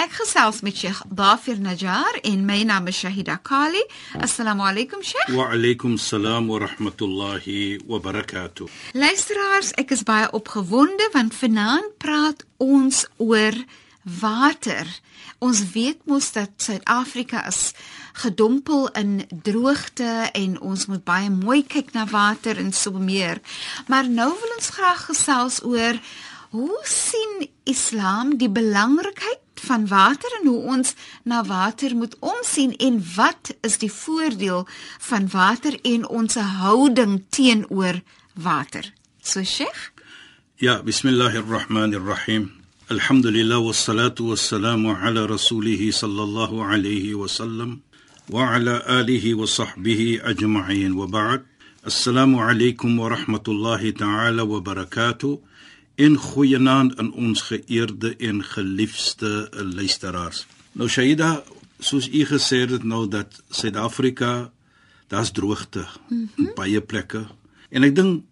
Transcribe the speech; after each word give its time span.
Ek 0.00 0.14
gesels 0.16 0.62
met 0.64 0.78
Sheikh 0.80 1.02
Dafir 1.12 1.58
Najjar 1.60 2.22
en 2.24 2.46
my 2.48 2.62
naam 2.64 2.86
is 2.88 2.96
Shahida 3.02 3.34
Kali. 3.44 3.82
Assalamu 4.16 4.64
alaykum 4.64 5.02
Sheikh. 5.04 5.28
Wa 5.36 5.50
alaykum 5.52 5.98
salaam 6.00 6.46
wa 6.48 6.56
rahmatullahi 6.62 7.84
wa 7.84 7.98
barakatuh. 8.00 8.64
Luisteraars, 8.96 9.74
ek 9.76 9.92
is 9.92 10.04
baie 10.08 10.30
opgewonde 10.32 11.10
want 11.12 11.36
vanaand 11.36 11.92
praat 12.00 12.46
ons 12.56 13.02
oor 13.20 13.52
water. 14.22 14.88
Ons 15.44 15.60
weet 15.74 16.00
mos 16.08 16.30
dat 16.32 16.56
Suid-Afrika 16.56 17.44
is 17.52 17.74
gedompel 18.24 18.88
in 18.96 19.12
droogte 19.28 20.30
en 20.32 20.56
ons 20.64 20.88
moet 20.88 21.04
baie 21.04 21.28
mooi 21.28 21.60
kyk 21.60 21.92
na 21.92 22.08
water 22.08 22.56
en 22.56 22.72
so 22.72 22.96
meer. 22.96 23.44
Maar 23.92 24.08
nou 24.08 24.32
wil 24.32 24.56
ons 24.56 24.72
graag 24.80 25.10
gesels 25.12 25.60
oor 25.60 26.00
hoe 26.56 26.80
sien 26.88 27.44
Islam 27.68 28.38
die 28.40 28.48
belangrikheid 28.48 29.44
van 29.70 29.86
water 29.86 30.30
en 30.40 30.46
hoe 30.50 30.62
ons 30.74 30.94
na 31.22 31.44
water 31.46 31.96
moet 31.96 32.16
omsien 32.18 32.72
en 32.76 32.96
wat 33.16 33.54
is 33.66 33.78
die 33.78 33.92
voordeel 33.92 34.66
van 35.08 35.28
water 35.30 35.78
en 35.82 36.08
ons 36.08 36.34
houding 36.34 37.20
teenoor 37.28 38.00
water. 38.34 38.84
So 39.22 39.44
Sheikh? 39.44 39.92
Ja, 40.56 40.82
bismillahirrahmanirrahim. 40.82 42.50
Alhamdulillah 42.90 43.62
wassalatu 43.62 44.32
wassalamu 44.32 44.96
ala 44.96 45.26
rasulih 45.26 45.78
sallallahu 45.92 46.64
alayhi 46.66 47.14
wa 47.14 47.28
sallam 47.28 47.80
wa 48.28 48.50
ala 48.54 48.82
alihi 48.98 49.34
wa 49.38 49.46
sahbihi 49.46 50.18
ajma'in 50.32 50.98
wa 50.98 51.06
ba'd. 51.06 51.46
Assalamu 51.86 52.42
alaykum 52.42 52.98
wa 52.98 53.14
rahmatullahi 53.14 53.94
ta'ala 53.94 54.44
wa 54.44 54.58
barakatuh. 54.60 55.38
En 56.00 56.16
goeienaand 56.16 56.96
aan 56.96 57.12
ons 57.12 57.42
geëerde 57.50 58.16
en 58.16 58.44
geliefde 58.44 59.50
luisteraars. 59.74 60.46
Nou 60.72 60.88
Shaida, 60.88 61.42
soos 61.78 62.06
u 62.08 62.22
gesê 62.24 62.62
het 62.70 62.86
nou 62.88 63.02
dat 63.08 63.42
Suid-Afrika 63.50 64.50
daar's 65.12 65.30
droogte 65.30 65.84
mm 66.08 66.28
-hmm. 66.34 66.52
baie 66.54 66.80
plekke. 66.80 67.26
En 67.68 67.82
ek 67.82 67.94
dink 67.94 68.22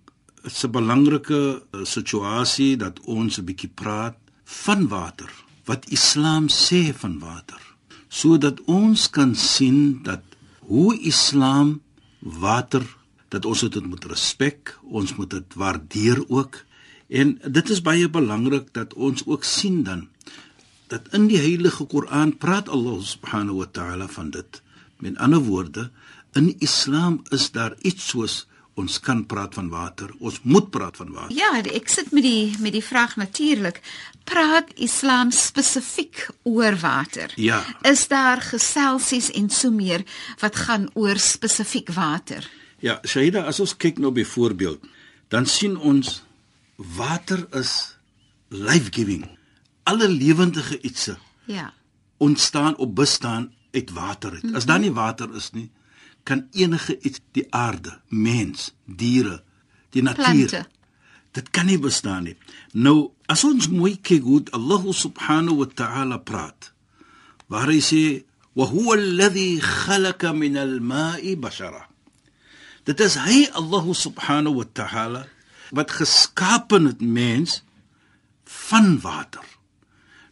dit's 0.42 0.64
'n 0.64 0.70
belangrike 0.70 1.40
uh, 1.60 1.84
situasie 1.84 2.76
dat 2.76 3.00
ons 3.00 3.38
'n 3.38 3.44
bietjie 3.44 3.70
praat 3.74 4.16
van 4.44 4.88
water. 4.88 5.30
Wat 5.64 5.84
Islam 5.88 6.48
sê 6.48 6.94
van 6.94 7.18
water. 7.18 7.60
Sodat 8.08 8.64
ons 8.64 9.10
kan 9.10 9.34
sien 9.34 10.00
dat 10.02 10.22
hoe 10.58 11.00
Islam 11.00 11.80
water 12.18 12.96
dat 13.28 13.44
ons 13.44 13.60
dit 13.60 13.86
moet 13.86 14.04
respek, 14.04 14.78
ons 14.82 15.14
moet 15.16 15.30
dit 15.30 15.54
waardeer 15.54 16.24
ook 16.28 16.64
En 17.08 17.38
dit 17.44 17.70
is 17.72 17.82
baie 17.82 18.08
belangrik 18.08 18.72
dat 18.76 18.94
ons 18.94 19.24
ook 19.26 19.44
sien 19.44 19.82
dan 19.82 20.08
dat 20.88 21.08
in 21.12 21.26
die 21.28 21.36
Heilige 21.40 21.84
Koran 21.84 22.36
praat 22.40 22.68
Allah 22.68 23.00
subhanahu 23.04 23.60
wa 23.60 23.66
ta'ala 23.72 24.08
van 24.08 24.30
dit. 24.30 24.62
Met 25.04 25.18
ander 25.18 25.40
woorde, 25.44 25.90
in 26.32 26.54
Islam 26.58 27.22
is 27.28 27.50
daar 27.50 27.74
iets 27.84 28.08
soos 28.08 28.46
ons 28.78 29.00
kan 29.02 29.24
praat 29.26 29.54
van 29.58 29.68
water. 29.68 30.10
Ons 30.18 30.38
moet 30.42 30.70
praat 30.70 30.96
van 30.96 31.10
water. 31.12 31.34
Ja, 31.36 31.50
ek 31.60 31.90
sit 31.90 32.12
met 32.14 32.22
die 32.22 32.54
met 32.62 32.72
die 32.72 32.84
vraag 32.84 33.16
natuurlik. 33.18 33.80
Praat 34.28 34.70
Islam 34.76 35.32
spesifiek 35.34 36.28
oor 36.42 36.76
water? 36.80 37.32
Ja. 37.36 37.64
Is 37.82 38.06
daar 38.08 38.40
geselsies 38.44 39.32
en 39.34 39.50
so 39.50 39.70
meer 39.74 40.04
wat 40.40 40.56
gaan 40.56 40.88
oor 40.94 41.18
spesifiek 41.18 41.90
water? 41.92 42.46
Ja, 42.80 43.00
Shaida, 43.02 43.42
as 43.50 43.60
ons 43.60 43.74
kyk 43.76 43.98
nou 43.98 44.12
byvoorbeeld, 44.14 44.84
dan 45.28 45.46
sien 45.46 45.74
ons 45.76 46.20
water 46.78 47.46
is 47.58 47.98
life-giving. 48.48 49.26
Alle 49.82 50.08
lewendige 50.08 50.80
ietsie 50.80 51.16
ja 51.44 51.72
ontstaan 52.18 52.76
op 52.76 52.94
bestaan 52.94 53.52
uit 53.70 53.90
water 53.90 54.32
uit. 54.32 54.54
As 54.54 54.66
daar 54.66 54.78
nie 54.78 54.92
water 54.92 55.34
is 55.34 55.50
nie, 55.50 55.70
kan 56.22 56.46
enige 56.50 56.98
iets 57.00 57.20
die 57.32 57.46
aarde, 57.50 58.00
mens, 58.08 58.74
diere, 58.84 59.42
die 59.90 60.02
natuur 60.02 60.48
Plante. 60.48 60.66
dit 61.32 61.50
kan 61.50 61.66
nie 61.66 61.78
bestaan 61.78 62.22
nie. 62.22 62.36
Nou 62.72 63.10
as 63.26 63.44
ons 63.44 63.68
mooi 63.68 63.96
kyk 64.02 64.22
hoe 64.22 64.42
Allah 64.50 64.84
subhanahu 64.92 65.62
wa 65.62 65.68
ta'ala 65.74 66.18
praat, 66.18 66.72
waar 67.46 67.70
hy 67.70 67.80
sê 67.84 68.02
wa 68.58 68.66
huwa 68.66 68.96
alladhi 68.96 69.60
khalaqa 69.62 70.34
min 70.34 70.56
al-ma'i 70.56 71.36
bashara. 71.36 71.86
Dit 72.84 73.00
is 73.00 73.18
hy 73.20 73.46
Allah 73.52 73.86
subhanahu 73.94 74.64
wa 74.64 74.66
ta'ala 74.72 75.26
wat 75.70 75.90
geskapen 75.90 76.84
het 76.84 77.00
mens 77.00 77.62
van 78.44 79.00
water. 79.00 79.44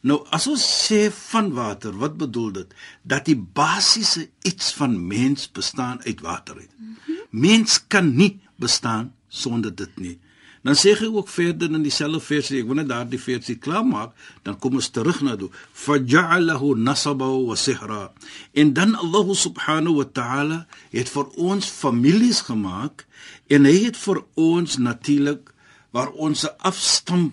Nou 0.06 0.20
as 0.30 0.46
ons 0.46 0.62
sê 0.62 1.06
van 1.10 1.50
water, 1.52 1.96
wat 1.98 2.16
bedoel 2.16 2.52
dit? 2.52 2.74
Dat 3.02 3.24
die 3.26 3.36
basiese 3.36 4.28
iets 4.46 4.72
van 4.72 5.06
mens 5.06 5.50
bestaan 5.52 6.02
uit 6.04 6.20
water 6.20 6.56
uit. 6.56 6.70
-hmm. 6.78 7.16
Mens 7.30 7.86
kan 7.86 8.14
nie 8.14 8.40
bestaan 8.56 9.14
sonder 9.28 9.74
dit 9.74 9.96
nie. 9.96 10.18
Dan 10.66 10.74
sê 10.74 10.96
hy 10.98 11.06
ook 11.06 11.28
verder 11.30 11.70
in 11.70 11.84
dieselfde 11.84 12.18
versie, 12.18 12.58
ek 12.58 12.66
wil 12.66 12.80
net 12.80 12.88
daardie 12.90 13.20
versie 13.22 13.54
klaarmaak, 13.62 14.16
dan 14.42 14.56
kom 14.58 14.74
ons 14.80 14.90
terug 14.90 15.20
na 15.22 15.36
toe. 15.38 15.52
Faj'alahu 15.70 16.72
nasaba 16.82 17.28
wa 17.30 17.54
sihra. 17.54 18.08
En 18.50 18.72
dan 18.74 18.96
Allah 18.98 19.30
subhanahu 19.30 20.00
wa 20.00 20.06
ta'ala 20.18 20.58
het 20.90 21.12
vir 21.12 21.30
ons 21.38 21.70
families 21.70 22.42
gemaak 22.48 23.06
en 23.46 23.68
hy 23.70 23.76
het 23.86 24.00
vir 24.00 24.24
ons 24.34 24.78
natuurlik 24.82 25.52
waar 25.94 26.10
ons 26.18 26.42
afstam 26.58 27.30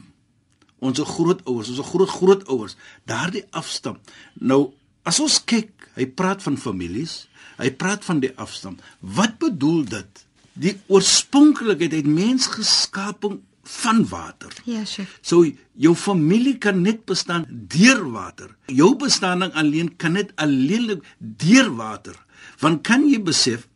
ons 0.84 1.00
grootouers, 1.00 1.72
ons 1.72 1.90
groot 1.90 2.12
grootouers, 2.12 2.76
daardie 3.10 3.46
afstam. 3.56 3.98
Nou 4.38 4.76
as 5.08 5.18
ons 5.24 5.40
kyk, 5.42 5.72
hy 5.98 6.06
praat 6.06 6.44
van 6.46 6.60
families, 6.60 7.24
hy 7.58 7.72
praat 7.80 8.06
van 8.06 8.22
die 8.24 8.34
afstam. 8.38 8.78
Wat 9.00 9.40
bedoel 9.42 9.84
dit? 9.90 10.24
Die 10.54 10.76
oorspronklikheid 10.88 11.92
het 11.92 12.08
mens 12.08 12.48
geskaping 12.48 13.40
van 13.64 14.08
water. 14.08 14.52
Ja, 14.64 14.86
Sheikh. 14.86 15.10
So 15.22 15.46
jou 15.74 15.96
familie 15.96 16.58
kan 16.58 16.82
net 16.82 17.06
bestaan 17.06 17.46
deur 17.50 18.04
water. 18.12 18.56
Jou 18.68 18.96
bestaaning 19.00 19.54
alleen 19.54 19.96
kan 19.96 20.18
net 20.20 20.34
alleenlik 20.36 21.04
deur 21.18 21.72
water. 21.76 22.18
Want 22.60 22.84
kan 22.84 23.08
jy 23.10 23.22
besef 23.24 23.68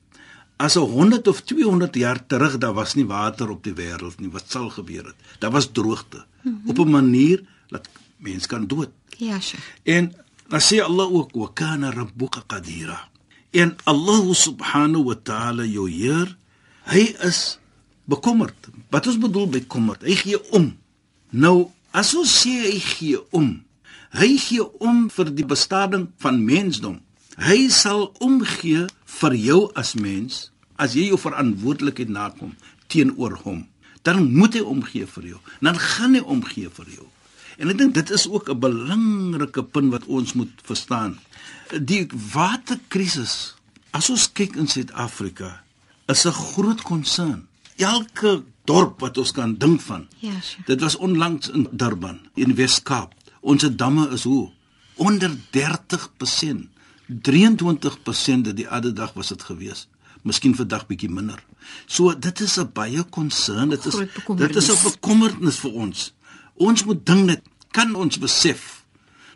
as 0.58 0.76
'n 0.76 0.80
100 0.80 1.28
of 1.28 1.42
200 1.42 1.96
jaar 1.96 2.26
terug 2.26 2.58
daar 2.58 2.74
was 2.74 2.96
nie 2.96 3.06
water 3.06 3.50
op 3.50 3.64
die 3.64 3.74
wêreld 3.74 4.20
nie, 4.20 4.30
wat 4.30 4.46
sal 4.48 4.70
gebeur 4.70 5.06
het? 5.06 5.16
Daar 5.40 5.52
was 5.52 5.72
droogte 5.72 6.26
mm 6.42 6.62
-hmm. 6.62 6.70
op 6.70 6.78
'n 6.78 6.90
manier 6.90 7.44
dat 7.68 7.90
mens 8.18 8.46
kan 8.46 8.68
dood. 8.68 8.90
Ja, 9.18 9.40
Sheikh. 9.40 9.64
En 9.84 10.14
dan 10.48 10.60
sê 10.60 10.82
Allah 10.82 11.14
ook 11.14 11.32
wa 11.34 11.50
kana 11.54 11.92
rabbuka 11.92 12.44
qadira. 12.48 13.10
En 13.52 13.76
Allah 13.84 14.34
subhanahu 14.34 15.04
wa 15.04 15.16
ta'ala 15.24 15.64
jou 15.64 15.90
Heer, 15.90 16.38
hy 16.88 17.04
is 17.28 17.58
bekommerd. 18.08 18.70
Wat 18.90 19.08
ons 19.08 19.20
bedoel 19.20 19.48
met 19.52 19.68
bekommerd? 19.68 20.04
Hy 20.08 20.16
gee 20.16 20.40
om. 20.56 20.72
Nou, 21.30 21.70
as 21.92 22.14
ons 22.16 22.32
sê 22.44 22.54
hy 22.64 22.78
gee 22.80 23.20
om, 23.36 23.58
hy 24.16 24.30
gee 24.40 24.64
om 24.80 25.08
vir 25.12 25.32
die 25.36 25.46
bestaaning 25.48 26.08
van 26.24 26.40
mensdom. 26.46 27.02
Hy 27.38 27.68
sal 27.70 28.08
omgee 28.24 28.88
vir 29.20 29.36
jou 29.38 29.60
as 29.78 29.94
mens 30.00 30.48
as 30.78 30.96
jy 30.98 31.10
jou 31.10 31.20
verantwoordelikheid 31.20 32.10
nakom 32.14 32.54
teenoor 32.90 33.36
hom. 33.44 33.66
Dan 34.06 34.30
moet 34.32 34.56
hy 34.56 34.64
omgee 34.64 35.08
vir 35.10 35.34
jou. 35.34 35.40
Dan 35.62 35.78
gaan 35.82 36.16
hy 36.16 36.24
omgee 36.24 36.72
vir 36.72 36.90
jou. 36.96 37.08
En 37.58 37.74
ek 37.74 37.80
dink 37.80 37.96
dit 37.98 38.10
is 38.14 38.28
ook 38.30 38.50
'n 38.50 38.60
belangrike 38.60 39.64
punt 39.64 39.92
wat 39.92 40.06
ons 40.06 40.34
moet 40.34 40.54
verstaan. 40.64 41.20
Die 41.74 42.08
waterkrisis, 42.34 43.56
as 43.92 44.10
ons 44.10 44.32
kyk 44.32 44.56
in 44.56 44.68
Suid-Afrika, 44.68 45.64
is 46.08 46.26
'n 46.26 46.32
groot 46.32 46.82
konsern. 46.82 47.48
Elke 47.76 48.44
dorp 48.64 49.00
wat 49.00 49.18
ons 49.18 49.32
kan 49.32 49.56
dink 49.56 49.82
van. 49.82 50.08
Ja, 50.20 50.32
Sheikh. 50.42 50.66
Dit 50.66 50.82
was 50.82 50.96
onlangs 50.96 51.50
in 51.50 51.68
Durban, 51.72 52.20
in 52.34 52.56
Wes-Kaap. 52.56 53.14
Ons 53.42 53.70
damme 53.76 54.10
is 54.10 54.24
hoe 54.24 54.52
onder 54.96 55.32
30%. 55.50 56.70
23% 57.08 58.56
die 58.56 58.68
ander 58.68 58.94
dag 58.94 59.14
was 59.14 59.28
dit 59.28 59.44
gewees. 59.44 59.88
Miskien 60.22 60.56
vandag 60.56 60.88
bietjie 60.88 61.10
minder. 61.10 61.44
So 61.86 62.20
dit 62.20 62.40
is 62.40 62.58
'n 62.58 62.70
baie 62.74 63.10
concern. 63.10 63.70
Dit 63.70 63.86
is 63.86 63.96
dit 64.36 64.56
is 64.56 64.70
'n 64.70 64.84
bekommernis 64.84 65.60
vir 65.60 65.72
ons. 65.72 66.14
Ons 66.56 66.84
moet 66.84 67.06
ding 67.06 67.28
dit 67.28 67.42
kan 67.72 67.96
ons 67.96 68.18
besef 68.18 68.86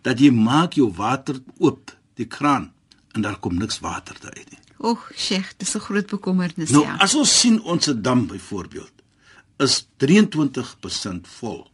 dat 0.01 0.19
jy 0.19 0.31
maak 0.31 0.73
jou 0.73 0.91
water 0.93 1.39
oop, 1.57 1.97
die 2.15 2.25
kraan 2.25 2.71
en 3.11 3.21
daar 3.21 3.39
kom 3.39 3.57
niks 3.57 3.79
water 3.79 4.15
uit 4.21 4.49
nie. 4.51 4.60
Och, 4.81 5.11
Sheikh, 5.15 5.53
dis 5.57 5.75
'n 5.75 5.79
groot 5.79 6.07
bekommernis 6.09 6.71
nou, 6.71 6.83
ja. 6.85 6.95
As 6.97 7.13
ons 7.15 7.39
sien 7.39 7.61
ons 7.61 7.85
dam 8.01 8.25
byvoorbeeld 8.27 8.91
is 9.57 9.87
23% 9.97 11.27
vol. 11.37 11.69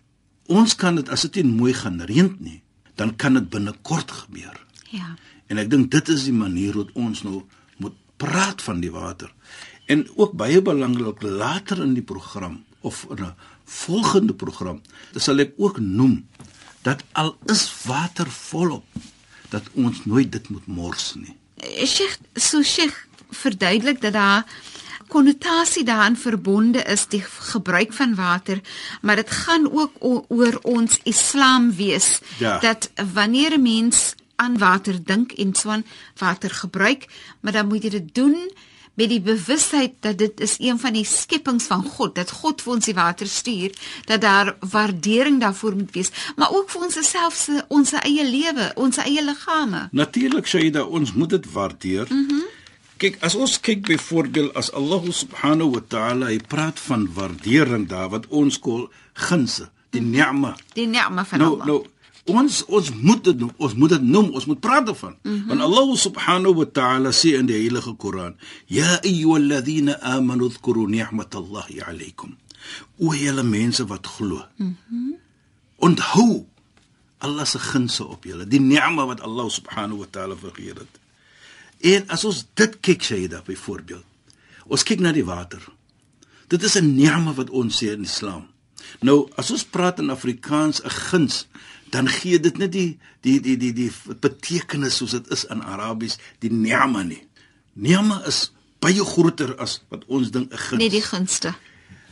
Ons 0.48 0.76
kan 0.76 0.96
dit 0.96 1.10
as 1.10 1.22
dit 1.22 1.44
nie 1.44 1.54
mooi 1.54 1.74
gaan 1.74 2.02
reën 2.02 2.36
nie, 2.40 2.62
dan 2.96 3.16
kan 3.16 3.34
dit 3.34 3.50
binnekort 3.50 4.12
gebeur. 4.12 4.66
Ja. 4.92 5.16
En 5.48 5.58
ek 5.58 5.70
dink 5.70 5.92
dit 5.92 6.10
is 6.10 6.28
die 6.28 6.36
manier 6.36 6.74
hoe 6.74 6.88
ons 6.94 7.24
nou 7.24 7.46
moet 7.78 7.96
praat 8.18 8.62
van 8.62 8.80
die 8.84 8.92
water. 8.92 9.32
En 9.88 10.04
ook 10.16 10.36
baie 10.36 10.62
belangrik 10.62 11.22
later 11.22 11.82
in 11.84 11.94
die 11.94 12.04
program 12.04 12.66
of 12.82 13.06
in 13.10 13.24
'n 13.24 13.36
volgende 13.64 14.34
program, 14.34 14.82
dan 15.12 15.22
sal 15.22 15.40
ek 15.40 15.54
ook 15.58 15.80
noem 15.80 16.28
dat 16.82 17.04
al 17.12 17.38
is 17.46 17.72
water 17.86 18.28
volop 18.28 18.86
dat 19.50 19.64
ons 19.74 20.06
nooit 20.06 20.32
dit 20.32 20.50
moet 20.50 20.68
mors 20.68 21.16
nie. 21.16 21.36
Sheikh, 21.64 22.18
so 22.36 22.62
Sheikh 22.62 23.06
verduidelik 23.30 24.02
dat 24.02 24.14
daar 24.14 24.46
konnotasie 25.08 25.84
daaraan 25.84 26.18
verbonde 26.18 26.84
is 26.84 27.08
die 27.08 27.24
gebruik 27.24 27.94
van 27.94 28.16
water, 28.16 28.62
maar 29.02 29.16
dit 29.16 29.32
gaan 29.32 29.72
ook 29.72 29.92
oor 30.28 30.60
ons 30.62 31.00
Islam 31.04 31.76
wees 31.76 32.20
ja. 32.38 32.60
dat 32.60 32.90
wanneer 33.14 33.58
'n 33.58 33.62
mens 33.62 34.16
aan 34.36 34.58
water 34.58 35.04
dink 35.04 35.32
en 35.32 35.54
swan 35.54 35.86
water 36.18 36.50
gebruik, 36.50 37.08
maar 37.40 37.52
dan 37.52 37.68
moet 37.68 37.84
jy 37.84 37.90
dit 37.90 38.16
doen 38.16 38.52
met 38.98 39.12
die 39.14 39.22
bewustheid 39.22 39.98
dat 40.06 40.18
dit 40.18 40.40
is 40.44 40.58
een 40.60 40.80
van 40.82 40.98
die 40.98 41.06
skepings 41.06 41.70
van 41.70 41.86
God, 41.86 42.16
dat 42.18 42.32
God 42.42 42.62
vir 42.66 42.74
ons 42.74 42.90
die 42.90 42.98
water 42.98 43.30
stuur, 43.30 43.74
dat 44.10 44.22
daar 44.22 44.56
waardering 44.60 45.40
daarvoor 45.42 45.76
moet 45.78 45.94
wees, 45.94 46.12
maar 46.36 46.52
ook 46.52 46.70
vir 46.74 46.88
ons 46.90 46.98
selfs 47.06 47.48
ons 47.68 47.94
eie 48.02 48.26
lewe, 48.26 48.72
ons 48.76 48.98
eie 49.06 49.24
liggame. 49.24 49.88
Natuurlik 49.92 50.50
sê 50.50 50.66
jy 50.66 50.72
dat 50.80 50.90
ons 50.90 51.14
moet 51.14 51.38
dit 51.38 51.52
waardeer. 51.54 52.08
Mhm. 52.10 52.42
Mm 52.42 52.56
kyk, 53.02 53.20
as 53.26 53.36
ons 53.38 53.58
kyk 53.62 53.86
byvoorbeeld 53.88 54.56
as 54.58 54.72
Allah 54.74 55.04
subhanahu 55.14 55.76
wa 55.76 55.84
ta'ala 55.94 56.32
hy 56.32 56.40
praat 56.50 56.80
van 56.88 57.06
waardering 57.14 57.88
daar 57.92 58.10
wat 58.14 58.28
ons 58.34 58.58
kol 58.60 58.88
gunse, 59.28 59.70
die 59.94 60.02
ni'ma. 60.02 60.56
Die 60.74 60.88
ni'ma 60.90 61.26
van 61.26 61.44
nou, 61.44 61.52
Allah. 61.56 61.70
Nou, 61.70 61.80
ons 62.28 62.64
ons 62.68 62.90
moet 63.02 63.24
dit 63.24 63.44
ons 63.58 63.74
moet 63.80 63.94
dit 63.96 64.04
noem 64.04 64.34
ons 64.36 64.46
moet 64.46 64.60
praat 64.60 64.86
daarvan. 64.86 65.16
Mm 65.24 65.32
-hmm. 65.32 65.48
want 65.48 65.62
Allah 65.62 65.98
subhanahu 65.98 66.54
wa 66.56 66.66
ta'ala 66.66 67.12
sê 67.12 67.38
in 67.40 67.46
die 67.46 67.56
heilige 67.56 67.96
Koran 67.96 68.36
ya 68.66 69.00
ayyuhalladhina 69.04 70.00
amanu 70.02 70.50
dhkuru 70.50 70.88
ni'matallahi 70.88 71.82
alaykum. 71.82 72.38
O 73.00 73.14
julle 73.14 73.44
mense 73.44 73.86
wat 73.86 74.08
glo. 74.08 74.44
Mm 74.58 74.76
-hmm. 74.90 75.16
onthou 75.78 76.46
Allah 77.18 77.46
se 77.46 77.60
gunste 77.60 78.06
op 78.06 78.24
julle 78.24 78.48
die 78.48 78.60
ni'ma 78.60 79.06
wat 79.06 79.22
Allah 79.22 79.50
subhanahu 79.50 79.98
wa 79.98 80.08
ta'ala 80.12 80.36
vergeer 80.36 80.76
het. 80.76 81.00
En 81.82 82.10
as 82.10 82.24
ons 82.24 82.46
dit 82.54 82.80
kyk 82.80 83.04
Shaida 83.04 83.42
byvoorbeeld 83.46 84.06
ons 84.68 84.84
kyk 84.84 85.00
na 85.00 85.12
die 85.12 85.26
water. 85.26 85.64
Dit 86.48 86.64
is 86.64 86.76
'n 86.76 86.96
ni'ma 86.96 87.34
wat 87.34 87.50
ons 87.50 87.84
sê 87.84 87.92
in 87.92 88.04
Islam. 88.04 88.48
Nou 89.00 89.30
as 89.36 89.52
ons 89.52 89.64
praat 89.64 90.00
in 90.00 90.10
Afrikaans 90.10 90.82
'n 90.84 90.90
guns 90.90 91.48
dan 91.90 92.08
gee 92.08 92.40
dit 92.40 92.58
net 92.58 92.72
die 92.72 93.00
die 93.22 93.40
die 93.42 93.58
die 93.58 93.74
die 93.74 93.92
betekenis 94.22 95.00
soos 95.00 95.16
dit 95.16 95.30
is 95.32 95.46
in 95.52 95.62
Arabies 95.64 96.18
die 96.44 96.52
ni'ma 96.52 97.04
nie. 97.04 97.24
Ni'ma 97.74 98.24
is 98.28 98.52
baie 98.84 99.06
groter 99.06 99.56
as 99.62 99.82
wat 99.90 100.06
ons 100.08 100.32
dink 100.32 100.52
'n 100.52 100.58
guns. 100.58 100.82
Nee, 100.82 100.90
die 100.90 101.02
gunste. 101.02 101.54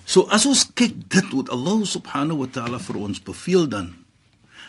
So 0.06 0.28
as 0.30 0.46
ons 0.46 0.66
kyk 0.74 1.10
dit 1.10 1.28
wat 1.34 1.50
Allah 1.50 1.86
subhanahu 1.86 2.38
wa 2.38 2.48
ta'ala 2.48 2.80
vir 2.80 2.98
ons 2.98 3.22
beveel 3.22 3.68
dan 3.68 3.94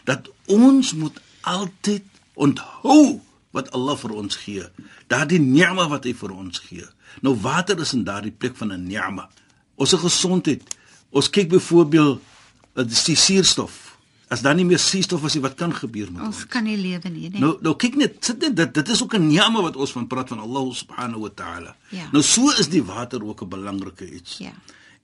dat 0.05 0.29
ons 0.47 0.93
moet 0.93 1.21
altyd 1.43 2.05
onthou 2.35 3.21
wat 3.51 3.71
Allah 3.73 3.97
vir 3.97 4.13
ons 4.13 4.37
gee. 4.37 4.65
Daardie 5.07 5.41
ni'ma 5.41 5.89
wat 5.89 6.05
hy 6.05 6.15
vir 6.15 6.33
ons 6.33 6.59
gee. 6.59 6.85
Nou 7.21 7.35
water 7.41 7.79
is 7.81 7.93
in 7.93 8.05
daardie 8.05 8.33
plek 8.33 8.57
van 8.57 8.73
'n 8.73 8.87
ni'ma. 8.87 9.29
Ons 9.77 9.93
gesondheid. 9.93 10.63
Ons 11.11 11.31
kyk 11.31 11.49
byvoorbeeld 11.49 12.21
die 12.75 13.17
suurstof 13.17 13.86
as 14.29 14.43
dan 14.43 14.57
nie 14.59 14.67
meer 14.67 14.81
suurstof 14.83 15.25
is 15.29 15.37
nie, 15.39 15.43
wat 15.45 15.55
kan 15.55 15.75
gebeur 15.75 16.11
met 16.11 16.23
ons? 16.27 16.43
Ons 16.43 16.51
kan 16.51 16.65
nie 16.67 16.77
lewe 16.77 17.09
nie, 17.09 17.31
nee. 17.31 17.41
Nou 17.41 17.55
nou 17.63 17.75
kyk 17.79 17.99
net, 18.01 18.19
sit 18.27 18.43
net 18.43 18.57
dit 18.59 18.75
dit 18.75 18.89
is 18.89 19.03
ook 19.03 19.15
'n 19.15 19.27
niame 19.27 19.63
wat 19.63 19.77
ons 19.77 19.93
van 19.93 20.07
praat 20.07 20.29
van 20.29 20.41
Allah 20.41 20.73
subhanahu 20.75 21.21
wa 21.21 21.31
ta'ala. 21.35 21.77
Ja. 21.91 22.09
Nou 22.13 22.23
so 22.23 22.51
is 22.51 22.69
die 22.69 22.83
water 22.83 23.25
ook 23.25 23.43
'n 23.43 23.49
belangrike 23.49 24.11
iets. 24.11 24.39
Ja. 24.39 24.53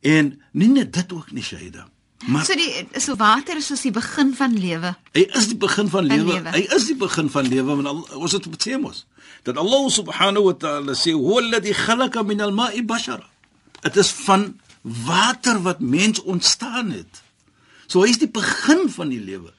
En 0.00 0.40
nie 0.52 0.68
net 0.68 0.92
dit 0.92 1.12
ook 1.12 1.30
nie, 1.30 1.42
Shaida. 1.42 1.86
Maar 2.26 2.44
so 2.44 2.54
die 2.54 2.86
so 3.00 3.16
water 3.16 3.56
is 3.56 3.66
soos 3.66 3.82
die 3.82 3.90
begin 3.90 4.34
van 4.34 4.58
lewe. 4.58 4.94
Hy 5.12 5.24
is 5.34 5.48
die 5.50 5.56
begin 5.58 5.88
van 5.88 6.06
lewe. 6.06 6.42
Hy 6.54 6.66
is 6.76 6.86
die 6.86 6.96
begin 6.96 7.30
van 7.30 7.48
lewe 7.48 7.74
want 7.74 7.86
al, 7.86 8.02
ons 8.14 8.32
het 8.32 8.46
op 8.46 8.54
Temos 8.56 9.06
dat 9.42 9.58
Allah 9.58 9.88
subhanahu 9.90 10.44
wa 10.44 10.54
ta'ala 10.54 10.94
sê 10.94 11.14
huwa 11.14 11.40
alladhi 11.42 11.74
khalaqa 11.74 12.22
min 12.22 12.40
al-ma'i 12.40 12.82
bashara. 12.82 13.26
Dit 13.82 13.96
is 13.96 14.12
van 14.26 14.60
water 14.82 15.62
wat 15.62 15.80
mens 15.80 16.22
ontstaan 16.22 16.90
het. 16.90 17.21
So 17.92 18.04
hy 18.06 18.12
is 18.14 18.22
die 18.22 18.30
begin 18.32 18.86
van 18.94 19.10
die 19.12 19.20
lewe. 19.20 19.52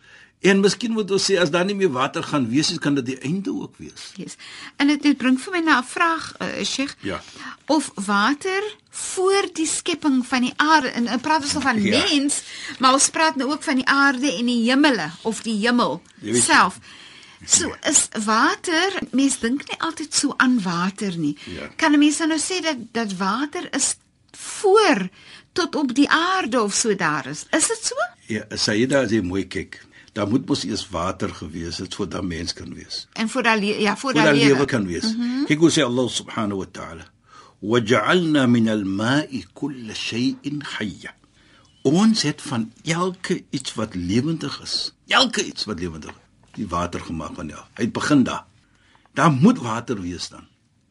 En 0.43 0.59
miskien 0.59 0.91
moet 0.91 1.11
ons 1.15 1.23
sê 1.29 1.37
as 1.39 1.51
daar 1.53 1.63
nie 1.67 1.75
meer 1.79 1.91
water 1.93 2.23
gaan 2.27 2.49
wees 2.51 2.69
nie, 2.73 2.79
kan 2.83 2.97
dit 2.97 3.05
die 3.13 3.19
einde 3.23 3.53
ook 3.53 3.77
wees. 3.79 4.09
Yes. 4.19 4.33
En 4.81 4.89
dit, 4.91 4.99
dit 5.05 5.17
bring 5.21 5.37
vir 5.39 5.53
my 5.53 5.61
na 5.63 5.77
'n 5.79 5.87
vraag, 5.87 6.25
uh, 6.41 6.63
Sheikh. 6.65 6.95
Ja. 6.99 7.21
Of 7.67 7.91
water 7.95 8.63
voor 8.89 9.47
die 9.53 9.67
skepping 9.67 10.25
van 10.27 10.41
die 10.41 10.53
aarde 10.57 10.87
en 10.89 11.07
en 11.07 11.19
praat 11.19 11.43
ons 11.43 11.53
nou 11.53 11.63
van 11.63 11.81
Ja. 11.81 12.03
mens, 12.09 12.41
maar 12.79 12.93
ons 12.93 13.09
praat 13.09 13.35
nou 13.35 13.51
ook 13.51 13.63
van 13.63 13.75
die 13.75 13.87
aarde 13.87 14.35
en 14.37 14.45
die 14.45 14.69
hemele 14.69 15.09
of 15.21 15.41
die 15.41 15.57
hemel 15.67 16.01
weet- 16.19 16.43
self. 16.43 16.79
So 17.45 17.75
is 17.89 18.07
water, 18.25 18.99
mense 19.11 19.39
dink 19.39 19.67
nie 19.67 19.79
altyd 19.79 20.13
so 20.13 20.33
aan 20.37 20.61
water 20.61 21.17
nie. 21.17 21.37
Ja. 21.45 21.67
Kan 21.75 21.91
'n 21.93 21.99
mens 21.99 22.17
nou 22.17 22.39
sê 22.39 22.61
dat 22.61 22.77
dat 22.91 23.13
water 23.17 23.67
is 23.75 23.95
voor 24.31 25.09
tot 25.53 25.75
op 25.75 25.93
die 25.95 26.09
aarde 26.09 26.61
of 26.61 26.73
so 26.73 26.95
daar 26.95 27.25
is. 27.27 27.45
Is 27.49 27.67
dit 27.67 27.79
so? 27.85 27.95
Ja, 28.27 28.45
Sayyida 28.49 29.01
as 29.03 29.11
jy 29.11 29.21
mooi 29.21 29.47
kyk, 29.47 29.79
daar 30.13 30.27
moet 30.27 30.45
mos 30.49 30.63
eers 30.65 30.85
water 30.89 31.29
gewees 31.29 31.77
het 31.77 31.95
voordat 31.95 32.23
mens 32.23 32.53
kan 32.53 32.73
wees. 32.73 33.07
En 33.13 33.29
voor 33.29 33.43
daai 33.43 33.59
le- 33.59 33.79
ja, 33.81 33.97
voor 33.97 34.11
Voordat 34.11 34.23
daai 34.33 34.45
lewe 34.45 34.65
kan 34.65 34.85
wees. 34.87 35.03
Mm 35.15 35.21
-hmm. 35.21 35.45
Kyk 35.45 35.59
hoe 35.59 35.71
sê 35.71 35.83
Allah 35.83 36.09
subhanahu 36.09 36.57
wa 36.57 36.65
ta'ala: 36.71 37.05
"Waja'alna 37.59 38.45
min 38.47 38.69
al-ma'i 38.69 39.45
kull 39.53 39.93
shay'in 39.93 40.61
hayya." 40.77 41.13
Ons 41.83 42.21
het 42.21 42.41
van 42.41 42.71
elke 42.83 43.43
iets 43.49 43.73
wat 43.73 43.95
lewendig 43.95 44.61
is, 44.61 44.93
elke 45.07 45.43
iets 45.45 45.65
wat 45.65 45.79
lewendig 45.79 46.09
is, 46.09 46.21
die 46.55 46.67
water 46.67 46.99
gemaak 47.01 47.35
van 47.35 47.47
ja. 47.47 47.67
Hy 47.75 47.83
het 47.83 47.91
begin 47.93 48.23
daar. 48.23 48.45
Daar 49.13 49.31
moet 49.31 49.59
water 49.59 50.01
wees 50.01 50.29
dan. 50.29 50.47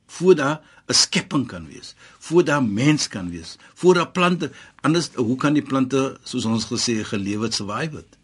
Voor 0.06 0.34
daar 0.34 0.60
'n 0.92 1.00
skepping 1.04 1.46
kan 1.52 1.66
wees, 1.72 1.94
voor 2.18 2.44
daar 2.44 2.64
mens 2.64 3.08
kan 3.08 3.30
wees, 3.30 3.56
voor 3.74 3.94
daar 3.94 4.10
plante, 4.10 4.52
anders 4.80 5.08
hoe 5.14 5.36
kan 5.36 5.54
die 5.56 5.68
plante 5.70 6.18
soos 6.22 6.44
ons 6.44 6.68
gesê 6.72 7.00
gelewe 7.04 7.48
het 7.48 7.54
survive 7.54 7.96
het? 7.96 8.18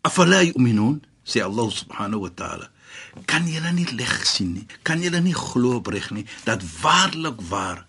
Afala 0.00 0.42
yu'minun, 0.42 1.02
sê 1.24 1.42
Allah 1.42 1.70
subhanahu 1.70 2.20
wa 2.26 2.32
ta'ala. 2.34 2.70
Kan 3.24 3.46
julle 3.48 3.72
nie 3.72 3.88
lig 3.94 4.26
sien 4.26 4.52
nie? 4.52 4.66
Kan 4.82 5.02
julle 5.02 5.20
nie 5.20 5.34
glo 5.34 5.78
opreg 5.80 6.10
nie 6.10 6.26
dat 6.44 6.62
waarlik 6.82 7.40
waar 7.48 7.86